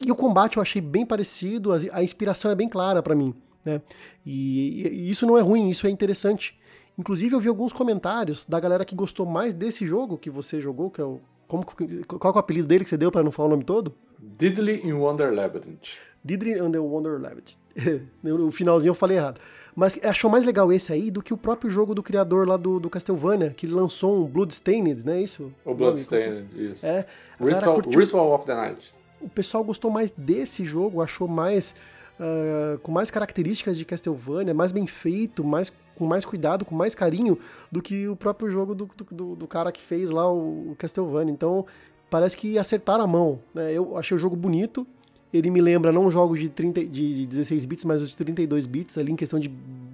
e 0.00 0.12
o 0.12 0.14
combate 0.14 0.58
eu 0.58 0.62
achei 0.62 0.82
bem 0.82 1.06
parecido, 1.06 1.72
a, 1.72 1.78
a 1.92 2.02
inspiração 2.02 2.50
é 2.50 2.54
bem 2.54 2.68
clara 2.68 3.02
para 3.02 3.14
mim, 3.14 3.34
né, 3.64 3.80
e, 4.24 4.86
e 4.88 5.10
isso 5.10 5.26
não 5.26 5.38
é 5.38 5.40
ruim, 5.40 5.70
isso 5.70 5.86
é 5.86 5.90
interessante. 5.90 6.58
Inclusive 6.98 7.34
eu 7.34 7.40
vi 7.40 7.48
alguns 7.48 7.74
comentários 7.74 8.46
da 8.46 8.58
galera 8.58 8.82
que 8.82 8.94
gostou 8.94 9.26
mais 9.26 9.52
desse 9.52 9.84
jogo 9.86 10.16
que 10.16 10.30
você 10.30 10.60
jogou, 10.60 10.90
que 10.90 10.98
é 10.98 11.04
o 11.04 11.20
como, 11.46 11.64
qual 11.64 12.34
é 12.34 12.36
o 12.36 12.40
apelido 12.40 12.68
dele 12.68 12.84
que 12.84 12.90
você 12.90 12.96
deu 12.96 13.10
para 13.10 13.22
não 13.22 13.30
falar 13.30 13.48
o 13.48 13.50
nome 13.50 13.64
todo? 13.64 13.94
Diddley 14.18 14.82
in 14.84 14.94
Wonder 14.94 15.32
Labyrinth. 15.32 15.98
Diddley 16.24 16.58
in 16.58 16.72
the 16.72 16.78
Wonder 16.78 17.20
Labyrinth. 17.20 17.54
no 18.22 18.50
finalzinho 18.50 18.90
eu 18.90 18.94
falei 18.94 19.18
errado. 19.18 19.40
Mas 19.74 20.00
achou 20.02 20.30
mais 20.30 20.44
legal 20.44 20.72
esse 20.72 20.92
aí 20.92 21.10
do 21.10 21.22
que 21.22 21.34
o 21.34 21.36
próprio 21.36 21.70
jogo 21.70 21.94
do 21.94 22.02
criador 22.02 22.48
lá 22.48 22.56
do, 22.56 22.80
do 22.80 22.88
Castlevania, 22.88 23.50
que 23.50 23.66
lançou 23.66 24.24
um 24.24 24.26
Bloodstained, 24.26 25.04
não 25.04 25.12
é 25.12 25.20
isso? 25.20 25.52
O 25.64 25.74
Bloodstained, 25.74 26.46
isso. 26.54 26.86
É. 26.86 27.04
Ritual, 27.38 27.74
curtiu... 27.74 28.00
Ritual 28.00 28.34
of 28.34 28.46
the 28.46 28.54
Night. 28.54 28.94
O 29.20 29.28
pessoal 29.28 29.62
gostou 29.62 29.90
mais 29.90 30.10
desse 30.16 30.64
jogo, 30.64 31.02
achou 31.02 31.28
mais. 31.28 31.74
Uh, 32.18 32.78
com 32.78 32.90
mais 32.90 33.10
características 33.10 33.76
de 33.76 33.84
Castlevania, 33.84 34.54
mais 34.54 34.72
bem 34.72 34.86
feito, 34.86 35.44
mais, 35.44 35.70
com 35.96 36.06
mais 36.06 36.24
cuidado, 36.24 36.64
com 36.64 36.74
mais 36.74 36.94
carinho 36.94 37.38
do 37.70 37.82
que 37.82 38.08
o 38.08 38.14
próprio 38.14 38.50
jogo 38.50 38.74
do, 38.74 38.88
do, 39.10 39.34
do 39.34 39.46
cara 39.46 39.72
que 39.72 39.80
fez 39.80 40.10
lá 40.10 40.30
o, 40.30 40.74
Castlevania. 40.78 41.32
Então, 41.32 41.66
parece 42.10 42.36
que 42.36 42.58
acertaram 42.58 43.04
a 43.04 43.06
mão. 43.06 43.40
Né? 43.54 43.72
Eu 43.72 43.96
achei 43.96 44.16
o 44.16 44.18
jogo 44.18 44.36
bonito, 44.36 44.86
ele 45.32 45.50
me 45.50 45.60
lembra 45.60 45.92
não 45.92 46.10
jogos 46.10 46.38
de, 46.38 46.48
30, 46.48 46.84
de 46.86 47.26
16 47.26 47.64
bits, 47.64 47.84
mas 47.84 48.02
os 48.02 48.10
de 48.10 48.16
32 48.16 48.66
bits 48.66 48.96
ali 48.98 49.12
em 49.12 49.16
questão 49.16 49.38
de, 49.38 49.48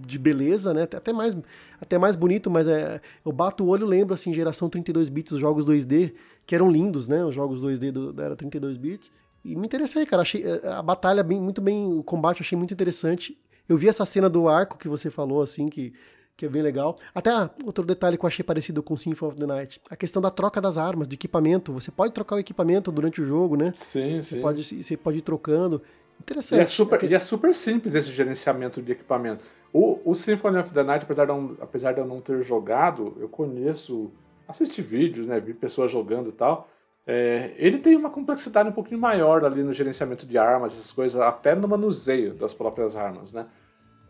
de 0.06 0.18
beleza, 0.18 0.74
né? 0.74 0.82
Até 0.82 1.12
mais, 1.12 1.36
até 1.80 1.98
mais 1.98 2.16
bonito, 2.16 2.50
mas 2.50 2.68
é, 2.68 3.00
eu 3.24 3.32
bato 3.32 3.64
o 3.64 3.68
olho 3.68 3.86
e 3.86 3.88
lembro, 3.88 4.14
assim, 4.14 4.32
geração 4.32 4.68
32 4.68 5.08
bits, 5.08 5.32
os 5.32 5.40
jogos 5.40 5.64
2D, 5.64 6.12
que 6.46 6.54
eram 6.54 6.70
lindos, 6.70 7.08
né? 7.08 7.24
Os 7.24 7.34
jogos 7.34 7.62
2D 7.62 7.90
do, 7.90 8.20
era 8.20 8.36
32 8.36 8.76
bits. 8.76 9.10
E 9.44 9.56
me 9.56 9.66
interessei, 9.66 10.06
cara. 10.06 10.22
Achei 10.22 10.44
é, 10.44 10.68
a 10.68 10.82
batalha 10.82 11.22
bem, 11.22 11.40
muito 11.40 11.60
bem, 11.60 11.92
o 11.92 12.02
combate 12.02 12.42
achei 12.42 12.56
muito 12.56 12.72
interessante. 12.72 13.36
Eu 13.72 13.78
vi 13.78 13.88
essa 13.88 14.04
cena 14.04 14.28
do 14.28 14.48
arco 14.48 14.76
que 14.76 14.88
você 14.88 15.10
falou, 15.10 15.42
assim, 15.42 15.66
que 15.66 15.92
que 16.36 16.46
é 16.46 16.48
bem 16.48 16.62
legal. 16.62 16.98
Até 17.14 17.30
ah, 17.30 17.50
outro 17.64 17.84
detalhe 17.84 18.16
que 18.16 18.24
eu 18.24 18.26
achei 18.26 18.42
parecido 18.42 18.82
com 18.82 18.96
Symphony 18.96 19.30
of 19.30 19.40
the 19.40 19.46
Night, 19.46 19.80
a 19.88 19.94
questão 19.94 20.20
da 20.20 20.30
troca 20.30 20.60
das 20.60 20.78
armas, 20.78 21.06
do 21.06 21.14
equipamento. 21.14 21.72
Você 21.72 21.90
pode 21.90 22.12
trocar 22.12 22.36
o 22.36 22.38
equipamento 22.38 22.90
durante 22.90 23.20
o 23.20 23.24
jogo, 23.24 23.54
né? 23.54 23.70
Sim, 23.74 24.20
você 24.22 24.36
sim. 24.36 24.40
Pode, 24.40 24.82
você 24.82 24.96
pode 24.96 25.18
ir 25.18 25.22
trocando. 25.22 25.82
Interessante. 26.18 26.58
E 26.58 26.62
é 26.62 26.66
super, 26.66 27.02
e 27.04 27.14
é 27.14 27.20
super 27.20 27.54
simples 27.54 27.94
esse 27.94 28.10
gerenciamento 28.10 28.80
de 28.80 28.92
equipamento. 28.92 29.44
O, 29.72 30.00
o 30.04 30.14
Symphony 30.14 30.58
of 30.58 30.70
the 30.70 30.82
Night, 30.82 31.04
apesar 31.04 31.26
de, 31.26 31.32
não, 31.32 31.56
apesar 31.60 31.92
de 31.92 32.00
eu 32.00 32.06
não 32.06 32.20
ter 32.20 32.42
jogado, 32.42 33.16
eu 33.20 33.28
conheço, 33.28 34.10
assisti 34.48 34.82
vídeos, 34.82 35.26
né, 35.26 35.38
vi 35.38 35.54
pessoas 35.54 35.92
jogando 35.92 36.30
e 36.30 36.32
tal. 36.32 36.68
É, 37.06 37.52
ele 37.56 37.78
tem 37.78 37.94
uma 37.94 38.10
complexidade 38.10 38.68
um 38.68 38.72
pouquinho 38.72 39.00
maior 39.00 39.44
ali 39.44 39.62
no 39.62 39.72
gerenciamento 39.72 40.26
de 40.26 40.38
armas, 40.38 40.72
essas 40.72 40.92
coisas, 40.92 41.20
até 41.20 41.54
no 41.54 41.68
manuseio 41.68 42.34
das 42.34 42.54
próprias 42.54 42.96
armas, 42.96 43.32
né? 43.32 43.46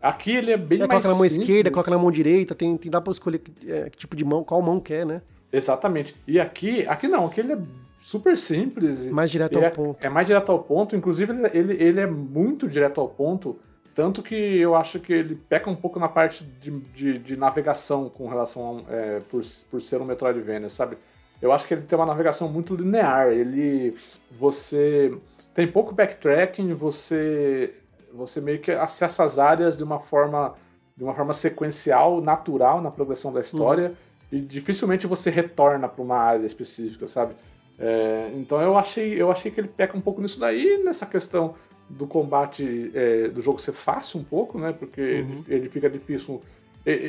Aqui 0.03 0.31
ele 0.31 0.51
é 0.51 0.57
bem 0.57 0.81
é, 0.81 0.85
mais 0.85 0.89
coloca 0.89 1.07
na 1.07 1.15
mão 1.15 1.23
simples. 1.23 1.47
esquerda, 1.47 1.71
coloca 1.71 1.89
na 1.89 1.97
mão 1.97 2.11
direita, 2.11 2.53
tem, 2.53 2.75
tem 2.75 2.91
dá 2.91 2.99
para 2.99 3.13
escolher 3.13 3.41
é, 3.65 3.89
que 3.89 3.97
tipo 3.97 4.17
de 4.17 4.25
mão, 4.25 4.43
qual 4.43 4.61
mão 4.61 4.77
quer, 4.77 5.05
né? 5.05 5.21
Exatamente. 5.49 6.13
E 6.27 6.41
aqui, 6.41 6.85
aqui 6.85 7.07
não, 7.07 7.25
aqui 7.25 7.39
ele 7.39 7.53
é 7.53 7.57
super 8.01 8.37
simples. 8.37 9.07
Mais 9.07 9.31
direto 9.31 9.57
ao 9.57 9.63
é, 9.63 9.69
ponto. 9.69 10.05
É 10.05 10.09
mais 10.09 10.27
direto 10.27 10.51
ao 10.51 10.59
ponto, 10.59 10.93
inclusive 10.93 11.31
ele, 11.53 11.81
ele 11.81 12.01
é 12.01 12.05
muito 12.05 12.67
direto 12.67 12.99
ao 12.99 13.07
ponto, 13.07 13.57
tanto 13.95 14.21
que 14.21 14.35
eu 14.35 14.75
acho 14.75 14.99
que 14.99 15.13
ele 15.13 15.35
peca 15.35 15.69
um 15.69 15.75
pouco 15.75 15.97
na 15.97 16.09
parte 16.09 16.43
de, 16.43 16.69
de, 16.69 17.19
de 17.19 17.37
navegação 17.37 18.09
com 18.09 18.27
relação 18.27 18.83
a, 18.89 18.93
é, 18.93 19.21
por, 19.31 19.41
por 19.71 19.81
ser 19.81 20.01
um 20.01 20.05
Metroidvania, 20.05 20.67
sabe? 20.67 20.97
Eu 21.41 21.53
acho 21.53 21.65
que 21.65 21.75
ele 21.75 21.83
tem 21.83 21.97
uma 21.97 22.05
navegação 22.05 22.49
muito 22.49 22.75
linear, 22.75 23.29
ele... 23.29 23.95
você... 24.37 25.13
Tem 25.55 25.67
pouco 25.67 25.93
backtracking, 25.93 26.73
você 26.73 27.75
você 28.13 28.39
meio 28.39 28.59
que 28.59 28.71
acessa 28.71 29.23
as 29.23 29.39
áreas 29.39 29.75
de 29.75 29.83
uma 29.83 29.99
forma 29.99 30.55
de 30.95 31.03
uma 31.03 31.15
forma 31.15 31.33
sequencial, 31.33 32.21
natural 32.21 32.79
na 32.79 32.91
progressão 32.91 33.33
da 33.33 33.41
história 33.41 33.89
uhum. 34.31 34.37
e 34.37 34.39
dificilmente 34.39 35.07
você 35.07 35.31
retorna 35.31 35.87
para 35.87 36.03
uma 36.03 36.17
área 36.17 36.45
específica, 36.45 37.07
sabe? 37.07 37.33
É, 37.79 38.31
então 38.35 38.61
eu 38.61 38.77
achei, 38.77 39.19
eu 39.19 39.31
achei 39.31 39.51
que 39.51 39.59
ele 39.59 39.67
peca 39.67 39.97
um 39.97 40.01
pouco 40.01 40.21
nisso 40.21 40.39
daí, 40.39 40.81
nessa 40.83 41.05
questão 41.07 41.55
do 41.89 42.05
combate 42.07 42.91
é, 42.93 43.27
do 43.27 43.41
jogo 43.41 43.59
ser 43.59 43.73
fácil 43.73 44.19
um 44.19 44.23
pouco, 44.23 44.59
né? 44.59 44.71
Porque 44.71 45.01
uhum. 45.01 45.43
ele, 45.47 45.55
ele, 45.55 45.69
fica 45.69 45.89
difícil. 45.89 46.41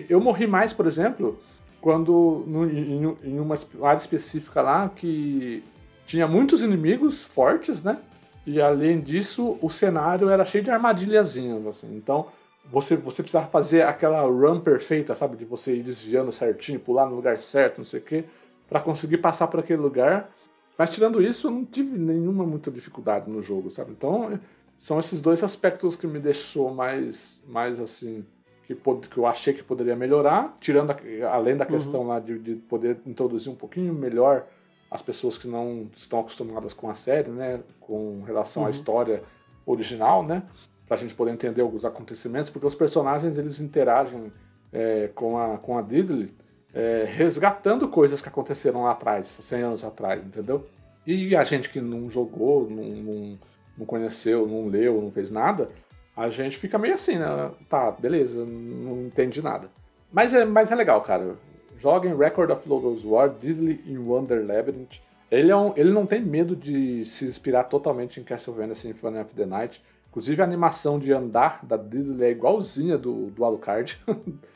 Eu 0.08 0.20
morri 0.20 0.46
mais, 0.46 0.73
por 0.73 0.87
exemplo, 0.87 1.38
quando 1.80 2.44
no, 2.46 2.68
em, 2.68 3.16
em, 3.23 3.38
uma 3.38 3.54
área 3.82 3.99
específica 3.99 4.62
lá 4.62 4.88
que 4.88 5.62
tinha 6.06 6.26
muitos 6.26 6.62
inimigos 6.62 7.23
fortes, 7.23 7.82
né? 7.82 7.99
E 8.46 8.60
além 8.60 9.00
disso, 9.00 9.58
o 9.60 9.70
cenário 9.70 10.28
era 10.28 10.44
cheio 10.44 10.62
de 10.62 10.70
armadilhazinhas, 10.70 11.66
assim. 11.66 11.96
Então, 11.96 12.26
você, 12.70 12.96
você 12.96 13.22
precisava 13.22 13.46
fazer 13.48 13.82
aquela 13.82 14.22
run 14.22 14.60
perfeita, 14.60 15.14
sabe? 15.14 15.36
De 15.36 15.44
você 15.44 15.76
ir 15.76 15.82
desviando 15.82 16.32
certinho, 16.32 16.78
pular 16.78 17.06
no 17.06 17.16
lugar 17.16 17.40
certo, 17.40 17.78
não 17.78 17.84
sei 17.84 18.00
o 18.00 18.02
quê, 18.02 18.24
para 18.68 18.80
conseguir 18.80 19.18
passar 19.18 19.46
por 19.46 19.60
aquele 19.60 19.80
lugar. 19.80 20.30
Mas 20.76 20.92
tirando 20.92 21.22
isso, 21.22 21.46
eu 21.46 21.50
não 21.50 21.64
tive 21.64 21.96
nenhuma 21.96 22.44
muita 22.44 22.70
dificuldade 22.70 23.30
no 23.30 23.42
jogo, 23.42 23.70
sabe? 23.70 23.92
Então, 23.92 24.38
são 24.76 24.98
esses 24.98 25.20
dois 25.20 25.42
aspectos 25.42 25.96
que 25.96 26.06
me 26.06 26.18
deixou 26.18 26.74
mais, 26.74 27.44
mais 27.48 27.80
assim, 27.80 28.24
que, 28.66 28.74
que 28.74 29.16
eu 29.18 29.26
achei 29.26 29.54
que 29.54 29.62
poderia 29.62 29.94
melhorar, 29.94 30.56
tirando 30.60 30.90
a, 30.90 30.96
além 31.30 31.56
da 31.56 31.64
uhum. 31.64 31.70
questão 31.70 32.06
lá 32.06 32.18
de, 32.18 32.38
de 32.38 32.54
poder 32.56 32.98
introduzir 33.06 33.52
um 33.52 33.56
pouquinho 33.56 33.94
melhor 33.94 34.46
as 34.94 35.02
pessoas 35.02 35.36
que 35.36 35.48
não 35.48 35.88
estão 35.92 36.20
acostumadas 36.20 36.72
com 36.72 36.88
a 36.88 36.94
série, 36.94 37.28
né, 37.28 37.60
com 37.80 38.22
relação 38.22 38.62
uhum. 38.62 38.68
à 38.68 38.70
história 38.70 39.24
original, 39.66 40.22
né, 40.22 40.44
para 40.86 40.96
a 40.96 41.00
gente 41.00 41.12
poder 41.16 41.32
entender 41.32 41.62
alguns 41.62 41.84
acontecimentos, 41.84 42.48
porque 42.48 42.64
os 42.64 42.76
personagens 42.76 43.36
eles 43.36 43.60
interagem 43.60 44.32
é, 44.72 45.08
com 45.12 45.36
a 45.36 45.58
com 45.58 45.76
a 45.76 45.82
Diddley 45.82 46.32
é, 46.72 47.04
resgatando 47.08 47.88
coisas 47.88 48.22
que 48.22 48.28
aconteceram 48.28 48.84
lá 48.84 48.92
atrás, 48.92 49.26
100 49.26 49.62
anos 49.62 49.84
atrás, 49.84 50.24
entendeu? 50.24 50.64
E 51.04 51.34
a 51.34 51.42
gente 51.42 51.70
que 51.70 51.80
não 51.80 52.08
jogou, 52.08 52.70
não, 52.70 52.84
não, 52.84 53.38
não 53.76 53.86
conheceu, 53.86 54.46
não 54.46 54.68
leu, 54.68 55.02
não 55.02 55.10
fez 55.10 55.28
nada, 55.28 55.70
a 56.16 56.28
gente 56.28 56.56
fica 56.56 56.78
meio 56.78 56.94
assim, 56.94 57.18
né? 57.18 57.50
Tá, 57.68 57.90
beleza, 57.90 58.46
não 58.46 59.06
entendi 59.06 59.42
nada. 59.42 59.68
Mas 60.12 60.32
é, 60.32 60.44
mas 60.44 60.70
é 60.70 60.76
legal, 60.76 61.00
cara. 61.00 61.34
Joguem 61.78 62.16
Record 62.16 62.50
of 62.50 62.69
Logos 62.69 63.04
War, 63.04 63.28
Diddley 63.28 63.83
in 63.87 63.99
Wonder 63.99 64.45
Labyrinth. 64.45 65.00
Ele, 65.31 65.50
é 65.50 65.57
um, 65.57 65.73
ele 65.76 65.90
não 65.90 66.07
tem 66.07 66.21
medo 66.21 66.54
de 66.54 67.04
se 67.04 67.25
inspirar 67.25 67.64
totalmente 67.64 68.21
em 68.21 68.25
Castlevania 68.25 68.75
Symphony 68.75 69.19
of 69.19 69.35
the 69.35 69.47
Night. 69.47 69.83
Inclusive 70.09 70.40
a 70.40 70.45
animação 70.45 70.99
de 70.99 71.12
andar 71.12 71.64
da 71.64 71.76
Diddley 71.76 72.28
é 72.28 72.31
igualzinha 72.31 72.97
do, 72.97 73.31
do 73.31 73.45
Alucard. 73.45 73.99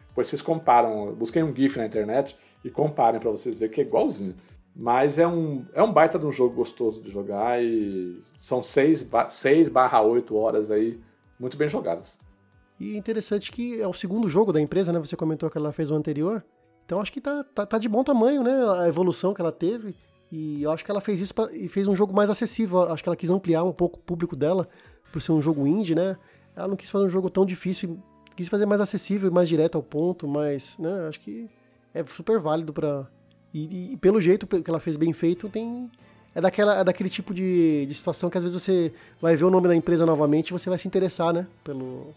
Depois 0.08 0.28
vocês 0.28 0.42
comparam, 0.42 1.14
busquem 1.14 1.42
um 1.42 1.54
GIF 1.54 1.78
na 1.78 1.86
internet 1.86 2.36
e 2.64 2.70
comparem 2.70 3.20
para 3.20 3.30
vocês 3.30 3.58
verem 3.58 3.74
que 3.74 3.80
é 3.80 3.84
igualzinho. 3.84 4.34
Mas 4.74 5.18
é 5.18 5.26
um, 5.26 5.64
é 5.74 5.82
um 5.82 5.92
baita 5.92 6.18
de 6.18 6.26
um 6.26 6.30
jogo 6.30 6.54
gostoso 6.54 7.02
de 7.02 7.10
jogar 7.10 7.62
e 7.62 8.22
são 8.36 8.62
6 8.62 9.02
barra 9.72 10.00
8 10.02 10.36
horas 10.36 10.70
aí 10.70 11.00
muito 11.38 11.56
bem 11.56 11.68
jogadas. 11.68 12.18
E 12.78 12.96
interessante 12.96 13.50
que 13.50 13.80
é 13.80 13.86
o 13.88 13.92
segundo 13.92 14.28
jogo 14.28 14.52
da 14.52 14.60
empresa, 14.60 14.92
né? 14.92 14.98
Você 15.00 15.16
comentou 15.16 15.50
que 15.50 15.58
ela 15.58 15.72
fez 15.72 15.90
o 15.90 15.94
anterior. 15.94 16.44
Então 16.88 17.02
acho 17.02 17.12
que 17.12 17.20
tá, 17.20 17.44
tá, 17.44 17.66
tá 17.66 17.76
de 17.78 17.86
bom 17.86 18.02
tamanho, 18.02 18.42
né? 18.42 18.66
A 18.80 18.88
evolução 18.88 19.34
que 19.34 19.42
ela 19.42 19.52
teve. 19.52 19.94
E 20.32 20.62
eu 20.62 20.70
acho 20.70 20.82
que 20.82 20.90
ela 20.90 21.02
fez 21.02 21.20
isso 21.20 21.34
pra, 21.34 21.52
e 21.52 21.68
fez 21.68 21.86
um 21.86 21.94
jogo 21.94 22.14
mais 22.14 22.30
acessível. 22.30 22.90
Acho 22.90 23.02
que 23.02 23.10
ela 23.10 23.16
quis 23.16 23.28
ampliar 23.28 23.62
um 23.62 23.72
pouco 23.72 23.98
o 23.98 24.02
público 24.02 24.34
dela 24.34 24.66
por 25.12 25.20
ser 25.20 25.32
um 25.32 25.42
jogo 25.42 25.66
indie, 25.66 25.94
né? 25.94 26.16
Ela 26.56 26.66
não 26.66 26.76
quis 26.76 26.88
fazer 26.88 27.04
um 27.04 27.08
jogo 27.08 27.28
tão 27.28 27.44
difícil 27.44 28.02
quis 28.38 28.48
fazer 28.48 28.66
mais 28.66 28.80
acessível, 28.80 29.32
mais 29.32 29.48
direto 29.48 29.74
ao 29.74 29.82
ponto, 29.82 30.28
mas, 30.28 30.78
né, 30.78 31.06
acho 31.08 31.18
que 31.18 31.48
é 31.92 32.04
super 32.04 32.38
válido 32.38 32.72
para 32.72 33.04
e, 33.52 33.94
e, 33.94 33.96
pelo 33.96 34.20
jeito 34.20 34.46
que 34.46 34.70
ela 34.70 34.78
fez 34.78 34.96
bem 34.96 35.12
feito, 35.12 35.48
tem 35.48 35.90
é 36.32 36.40
daquela 36.40 36.78
é 36.78 36.84
daquele 36.84 37.10
tipo 37.10 37.34
de, 37.34 37.84
de 37.86 37.94
situação 37.94 38.30
que 38.30 38.38
às 38.38 38.44
vezes 38.44 38.62
você 38.62 38.92
vai 39.20 39.34
ver 39.34 39.42
o 39.42 39.50
nome 39.50 39.66
da 39.66 39.74
empresa 39.74 40.06
novamente 40.06 40.50
e 40.50 40.52
você 40.52 40.68
vai 40.68 40.78
se 40.78 40.86
interessar, 40.86 41.32
né, 41.32 41.48
pelo 41.64 42.14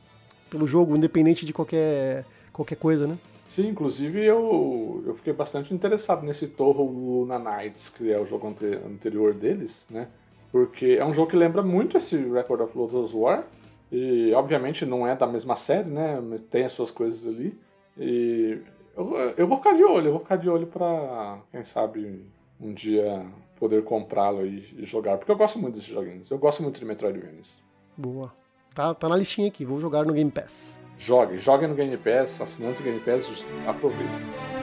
pelo 0.47 0.67
jogo, 0.67 0.95
independente 0.95 1.43
de 1.43 1.51
qualquer 1.51 2.23
qualquer 2.53 2.75
coisa, 2.75 3.07
né? 3.07 3.17
Sim, 3.51 3.67
inclusive 3.67 4.23
eu, 4.23 5.03
eu 5.05 5.13
fiquei 5.13 5.33
bastante 5.33 5.73
interessado 5.73 6.25
nesse 6.25 6.47
Torro 6.47 6.85
Luna 6.85 7.37
Nights, 7.37 7.89
que 7.89 8.09
é 8.09 8.17
o 8.17 8.25
jogo 8.25 8.47
anterior 8.47 9.33
deles, 9.33 9.85
né? 9.89 10.07
Porque 10.53 10.95
é 10.97 11.05
um 11.05 11.13
jogo 11.13 11.29
que 11.29 11.35
lembra 11.35 11.61
muito 11.61 11.97
esse 11.97 12.15
Record 12.15 12.61
of 12.61 12.77
Lodoss 12.77 13.13
War, 13.13 13.45
e 13.91 14.31
obviamente 14.33 14.85
não 14.85 15.05
é 15.05 15.17
da 15.17 15.27
mesma 15.27 15.57
série, 15.57 15.89
né? 15.89 16.17
Tem 16.49 16.63
as 16.63 16.71
suas 16.71 16.91
coisas 16.91 17.27
ali. 17.27 17.59
E 17.97 18.57
eu, 18.95 19.17
eu 19.35 19.45
vou 19.45 19.57
ficar 19.57 19.73
de 19.73 19.83
olho, 19.83 20.07
eu 20.07 20.11
vou 20.13 20.21
ficar 20.21 20.37
de 20.37 20.49
olho 20.49 20.67
pra, 20.67 21.39
quem 21.51 21.65
sabe, 21.65 22.23
um 22.57 22.73
dia 22.73 23.25
poder 23.59 23.83
comprá-lo 23.83 24.45
e, 24.45 24.65
e, 24.77 24.85
jogar. 24.85 25.17
Porque 25.17 25.29
eu 25.29 25.37
gosto 25.37 25.59
muito 25.59 25.75
desses 25.75 25.89
joguinhos. 25.89 26.31
Eu 26.31 26.37
gosto 26.37 26.63
muito 26.63 26.79
de 26.79 26.85
Metroidvanias. 26.85 27.61
Boa. 27.97 28.31
Tá, 28.73 28.93
tá 28.93 29.09
na 29.09 29.17
listinha 29.17 29.49
aqui, 29.49 29.65
vou 29.65 29.77
jogar 29.77 30.05
no 30.05 30.13
Game 30.13 30.31
Pass. 30.31 30.79
Jogue, 31.01 31.39
jogue 31.39 31.65
no 31.65 31.73
Game 31.73 31.97
Pass, 31.97 32.39
assinantes 32.41 32.79
do 32.79 32.85
Game 32.85 32.99
Pass, 32.99 33.43
aproveita. 33.67 34.60